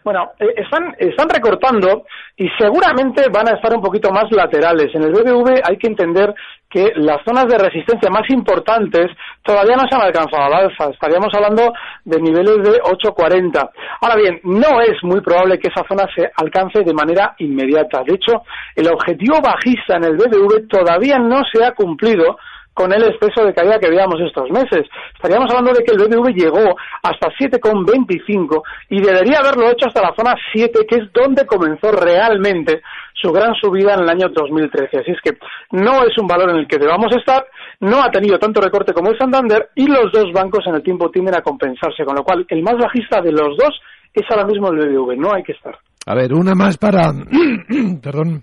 Bueno, 0.04 0.32
eh, 0.40 0.54
están, 0.58 0.96
están 0.98 1.30
recortando 1.30 2.06
y 2.36 2.48
seguramente 2.60 3.30
van 3.32 3.48
a 3.48 3.56
estar 3.56 3.74
un 3.74 3.82
poquito 3.82 4.12
más 4.12 4.26
laterales. 4.32 4.94
En 4.94 5.04
el 5.04 5.12
BBV 5.12 5.62
hay 5.64 5.78
que 5.78 5.88
entender 5.88 6.34
que 6.70 6.92
las 6.96 7.24
zonas 7.24 7.46
de 7.48 7.58
resistencia 7.58 8.10
más 8.10 8.28
importantes 8.30 9.12
todavía 9.44 9.76
no 9.76 9.84
se 9.88 9.96
han 9.96 10.02
alcanzado 10.02 10.44
al 10.44 10.54
alza. 10.54 10.90
Estaríamos 10.90 11.30
hablando 11.34 11.72
de 12.04 12.20
niveles 12.20 12.58
de 12.64 12.82
8.40. 12.82 13.70
Ahora 14.02 14.16
bien, 14.16 14.40
no 14.44 14.82
es 14.82 14.98
muy 15.04 15.22
probable 15.22 15.60
que 15.60 15.70
esa 15.70 15.88
zona 15.88 16.06
se 16.16 16.30
alcance 16.36 16.84
de 16.84 16.94
manera 16.94 17.36
inmediata. 17.38 18.04
De 18.04 18.16
hecho, 18.16 18.42
el 18.76 18.88
objetivo 18.88 19.40
bajista 19.40 19.98
en 19.98 20.06
el 20.06 20.18
BBV 20.18 20.68
todavía 20.68 21.20
no 21.20 21.44
se 21.52 21.64
ha 21.64 21.74
cumplido 21.74 22.38
con 22.74 22.92
el 22.92 23.04
exceso 23.04 23.46
de 23.46 23.54
caída 23.54 23.80
que 23.80 23.90
veíamos 23.90 24.20
estos 24.20 24.50
meses. 24.50 24.88
Estaríamos 25.14 25.50
hablando 25.52 25.74
de 25.74 25.84
que 25.84 25.92
el 25.92 26.00
BBV 26.00 26.34
llegó 26.34 26.76
hasta 27.04 27.28
7,25 27.30 28.62
y 28.90 29.02
debería 29.02 29.40
haberlo 29.40 29.70
hecho 29.70 29.88
hasta 29.88 30.02
la 30.02 30.14
zona 30.16 30.36
7, 30.54 30.86
que 30.88 30.96
es 30.96 31.14
donde 31.14 31.46
comenzó 31.46 31.92
realmente 31.92 32.82
su 33.14 33.32
gran 33.32 33.54
subida 33.56 33.94
en 33.94 34.02
el 34.02 34.10
año 34.10 34.28
2013. 34.30 35.00
Así 35.00 35.12
es 35.12 35.22
que 35.24 35.38
no 35.72 36.04
es 36.04 36.18
un 36.18 36.28
valor 36.28 36.50
en 36.50 36.58
el 36.58 36.68
que 36.68 36.80
debamos 36.80 37.16
estar, 37.16 37.46
no 37.80 38.02
ha 38.02 38.10
tenido 38.10 38.40
tanto 38.40 38.60
recorte 38.60 38.94
como 38.94 39.12
el 39.12 39.18
Santander 39.18 39.70
y 39.76 39.88
los 39.88 40.12
dos 40.12 40.32
bancos 40.34 40.66
en 40.68 40.76
el 40.76 40.84
tiempo 40.84 41.10
tienden 41.10 41.36
a 41.36 41.42
compensarse, 41.42 42.04
con 42.04 42.16
lo 42.16 42.24
cual 42.24 42.46
el 42.50 42.64
más 42.64 42.76
bajista 42.78 43.22
de 43.22 43.32
los 43.32 43.56
dos 43.58 43.80
es 44.14 44.24
ahora 44.30 44.46
mismo 44.46 44.70
el 44.70 44.78
BBV, 44.78 45.18
no 45.18 45.34
hay 45.34 45.44
que 45.44 45.54
estar. 45.54 45.78
A 46.06 46.16
ver, 46.16 46.34
una 46.34 46.54
más 46.54 46.78
para... 46.78 47.12
Perdón 48.04 48.42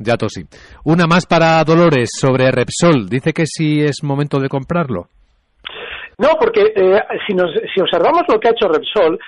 ya 0.00 0.16
tosí. 0.16 0.42
Una 0.84 1.06
más 1.06 1.26
para 1.26 1.62
Dolores 1.62 2.10
sobre 2.18 2.50
Repsol. 2.50 3.08
Dice 3.08 3.32
que 3.32 3.44
sí 3.46 3.80
es 3.80 4.02
momento 4.02 4.40
de 4.40 4.48
comprarlo. 4.48 5.06
No, 6.18 6.30
porque 6.38 6.72
eh, 6.74 7.00
si, 7.26 7.34
nos, 7.34 7.50
si 7.72 7.80
observamos 7.80 8.22
lo 8.28 8.40
que 8.40 8.48
ha 8.48 8.52
hecho 8.52 8.68
Repsol, 8.68 9.18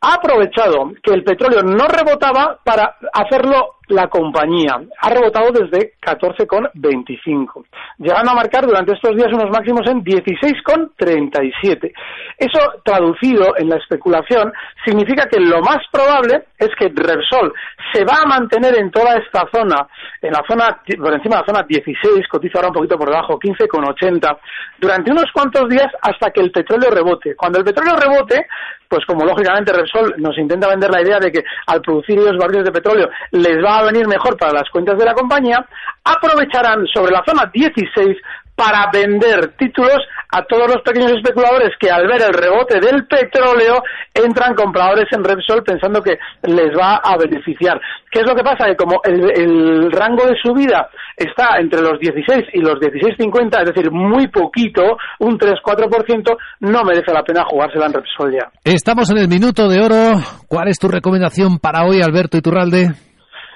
ha 0.00 0.14
aprovechado 0.14 0.92
que 1.02 1.12
el 1.12 1.22
petróleo 1.22 1.62
no 1.62 1.86
rebotaba 1.86 2.58
para 2.64 2.96
hacerlo 3.12 3.76
la 3.90 4.08
compañía. 4.08 4.80
Ha 5.00 5.10
rebotado 5.10 5.50
desde 5.52 5.92
14,25, 6.00 7.64
llegando 7.98 8.30
a 8.30 8.34
marcar 8.34 8.66
durante 8.66 8.94
estos 8.94 9.16
días 9.16 9.32
unos 9.32 9.50
máximos 9.50 9.82
en 9.86 10.02
16,37. 10.02 11.92
Eso, 12.38 12.58
traducido 12.84 13.54
en 13.56 13.68
la 13.68 13.76
especulación, 13.76 14.52
significa 14.84 15.26
que 15.28 15.40
lo 15.40 15.60
más 15.60 15.78
probable 15.90 16.44
es 16.58 16.70
que 16.78 16.88
Repsol 16.94 17.52
se 17.92 18.04
va 18.04 18.22
a 18.22 18.26
mantener 18.26 18.78
en 18.78 18.90
toda 18.90 19.16
esta 19.16 19.48
zona, 19.52 19.86
en 20.22 20.32
la 20.32 20.42
zona, 20.48 20.80
por 20.98 21.14
encima 21.14 21.36
de 21.36 21.42
la 21.42 21.46
zona 21.46 21.66
16, 21.68 22.28
cotiza 22.28 22.58
ahora 22.58 22.68
un 22.68 22.74
poquito 22.74 22.96
por 22.96 23.08
debajo, 23.08 23.38
15,80, 23.38 24.38
durante 24.78 25.10
unos 25.10 25.26
cuantos 25.32 25.68
días 25.68 25.88
hasta 26.02 26.30
que 26.30 26.40
el 26.40 26.50
petróleo 26.50 26.90
rebote. 26.90 27.34
Cuando 27.34 27.58
el 27.58 27.64
petróleo 27.64 27.96
rebote, 27.96 28.46
pues 28.88 29.04
como 29.06 29.24
lógicamente 29.24 29.72
Repsol 29.72 30.14
nos 30.18 30.36
intenta 30.36 30.68
vender 30.68 30.90
la 30.90 31.02
idea 31.02 31.18
de 31.20 31.30
que 31.30 31.44
al 31.66 31.80
producir 31.80 32.18
ellos 32.18 32.36
barriles 32.36 32.64
de 32.64 32.72
petróleo 32.72 33.08
les 33.30 33.64
va 33.64 33.78
a 33.78 33.79
venir 33.84 34.06
mejor 34.06 34.36
para 34.36 34.52
las 34.52 34.68
cuentas 34.70 34.98
de 34.98 35.04
la 35.04 35.14
compañía, 35.14 35.64
aprovecharán 36.04 36.86
sobre 36.86 37.12
la 37.12 37.22
zona 37.26 37.50
16 37.52 38.16
para 38.60 38.90
vender 38.92 39.56
títulos 39.56 40.00
a 40.32 40.44
todos 40.44 40.68
los 40.68 40.82
pequeños 40.82 41.12
especuladores 41.12 41.70
que 41.80 41.90
al 41.90 42.06
ver 42.06 42.20
el 42.20 42.34
rebote 42.34 42.78
del 42.78 43.06
petróleo 43.06 43.82
entran 44.12 44.54
compradores 44.54 45.06
en 45.12 45.24
Repsol 45.24 45.62
pensando 45.64 46.02
que 46.02 46.18
les 46.42 46.70
va 46.78 46.96
a 46.96 47.16
beneficiar. 47.16 47.80
¿Qué 48.10 48.20
es 48.20 48.26
lo 48.26 48.34
que 48.34 48.42
pasa? 48.42 48.66
Que 48.66 48.76
como 48.76 49.00
el, 49.02 49.90
rango 49.90 50.26
de 50.26 50.36
subida 50.42 50.90
está 51.16 51.58
entre 51.58 51.80
los 51.80 51.98
16 51.98 52.48
y 52.52 52.60
los 52.60 52.74
16.50, 52.74 53.60
es 53.60 53.74
decir, 53.74 53.90
muy 53.90 54.28
poquito, 54.28 54.98
un 55.20 55.38
3-4%, 55.38 56.36
no 56.60 56.84
merece 56.84 57.12
la 57.14 57.22
pena 57.22 57.44
jugársela 57.48 57.86
en 57.86 57.94
Repsol 57.94 58.32
ya. 58.32 58.50
Estamos 58.62 59.10
en 59.10 59.18
el 59.18 59.28
minuto 59.28 59.68
de 59.68 59.82
oro. 59.82 60.20
¿Cuál 60.48 60.68
es 60.68 60.78
tu 60.78 60.88
recomendación 60.88 61.58
para 61.58 61.84
hoy, 61.84 62.02
Alberto 62.02 62.36
Iturralde? 62.36 63.09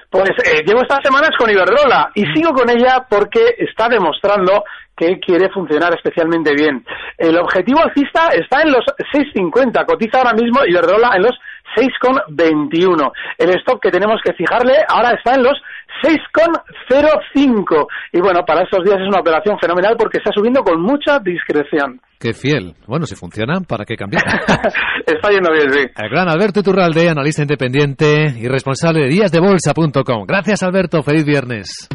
Pues 0.09 0.29
eh, 0.45 0.63
llevo 0.65 0.81
estas 0.81 1.03
semanas 1.03 1.31
con 1.37 1.49
Iberdrola 1.49 2.11
y 2.15 2.25
sigo 2.33 2.53
con 2.53 2.69
ella 2.69 3.05
porque 3.09 3.55
está 3.57 3.89
demostrando 3.89 4.63
que 4.95 5.19
quiere 5.19 5.49
funcionar 5.49 5.93
especialmente 5.93 6.53
bien. 6.53 6.85
El 7.17 7.37
objetivo 7.37 7.81
alcista 7.81 8.29
está 8.29 8.61
en 8.61 8.71
los 8.71 8.85
6.50, 9.13 9.85
cotiza 9.85 10.19
ahora 10.19 10.33
mismo 10.33 10.65
Iberdrola 10.65 11.11
en 11.15 11.23
los 11.23 11.37
6,21. 11.75 13.11
El 13.37 13.49
stock 13.59 13.81
que 13.81 13.91
tenemos 13.91 14.19
que 14.23 14.33
fijarle 14.33 14.73
ahora 14.87 15.11
está 15.11 15.35
en 15.35 15.43
los 15.43 15.61
6,05. 16.03 17.87
Y 18.13 18.21
bueno, 18.21 18.43
para 18.45 18.63
estos 18.63 18.83
días 18.83 18.97
es 18.99 19.07
una 19.07 19.19
operación 19.19 19.57
fenomenal 19.59 19.95
porque 19.97 20.17
está 20.17 20.31
subiendo 20.33 20.63
con 20.63 20.81
mucha 20.81 21.19
discreción. 21.19 21.99
Qué 22.19 22.33
fiel. 22.33 22.73
Bueno, 22.87 23.05
si 23.05 23.15
funciona, 23.15 23.59
¿para 23.61 23.85
qué 23.85 23.95
cambiar? 23.95 24.23
está 25.05 25.29
yendo 25.29 25.51
bien, 25.51 25.71
sí. 25.71 25.85
El 25.95 26.09
gran 26.09 26.29
Alberto 26.29 26.61
Iturralde, 26.61 27.09
analista 27.09 27.41
independiente 27.41 28.33
y 28.37 28.47
responsable 28.47 29.01
de 29.01 29.09
díasdebolsa.com. 29.09 30.25
Gracias, 30.25 30.63
Alberto. 30.63 31.03
Feliz 31.03 31.25
viernes. 31.25 31.89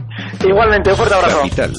Igualmente, 0.47 0.91
un 0.91 0.97
fuerte 0.97 1.15
abrazo. 1.15 1.41
Capital. 1.43 1.73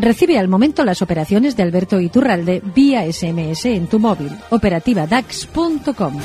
Recibe 0.00 0.38
al 0.38 0.48
momento 0.48 0.82
las 0.86 1.02
operaciones 1.02 1.56
de 1.56 1.62
Alberto 1.62 2.00
Iturralde 2.00 2.62
vía 2.74 3.02
SMS 3.12 3.66
en 3.66 3.86
tu 3.86 3.98
móvil. 3.98 4.34
Operativa 4.48 5.06
DAX.com. 5.06 6.18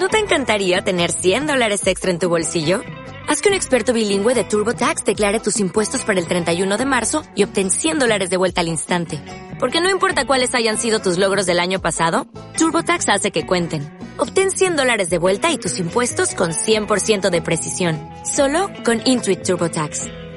¿No 0.00 0.08
te 0.08 0.18
encantaría 0.18 0.80
tener 0.80 1.12
100 1.12 1.46
dólares 1.46 1.86
extra 1.86 2.10
en 2.10 2.18
tu 2.18 2.30
bolsillo? 2.30 2.80
Haz 3.28 3.42
que 3.42 3.50
un 3.50 3.54
experto 3.54 3.92
bilingüe 3.92 4.34
de 4.34 4.44
TurboTax 4.44 5.04
declare 5.04 5.40
tus 5.40 5.60
impuestos 5.60 6.04
para 6.04 6.18
el 6.18 6.26
31 6.26 6.78
de 6.78 6.86
marzo 6.86 7.22
y 7.34 7.44
obtén 7.44 7.70
100 7.70 7.98
dólares 7.98 8.30
de 8.30 8.38
vuelta 8.38 8.62
al 8.62 8.68
instante. 8.68 9.20
Porque 9.60 9.82
no 9.82 9.90
importa 9.90 10.26
cuáles 10.26 10.54
hayan 10.54 10.78
sido 10.78 11.00
tus 11.00 11.18
logros 11.18 11.44
del 11.44 11.60
año 11.60 11.82
pasado, 11.82 12.26
TurboTax 12.56 13.10
hace 13.10 13.30
que 13.30 13.44
cuenten. 13.44 13.82
Obtén 14.16 14.50
100 14.50 14.76
dólares 14.76 15.10
de 15.10 15.18
vuelta 15.18 15.50
y 15.50 15.58
tus 15.58 15.78
impuestos 15.78 16.34
con 16.34 16.52
100% 16.52 17.28
de 17.28 17.42
precisión. 17.42 18.00
Solo 18.24 18.70
con 18.86 19.02
Intuit 19.04 19.42
TurboTax. 19.42 20.25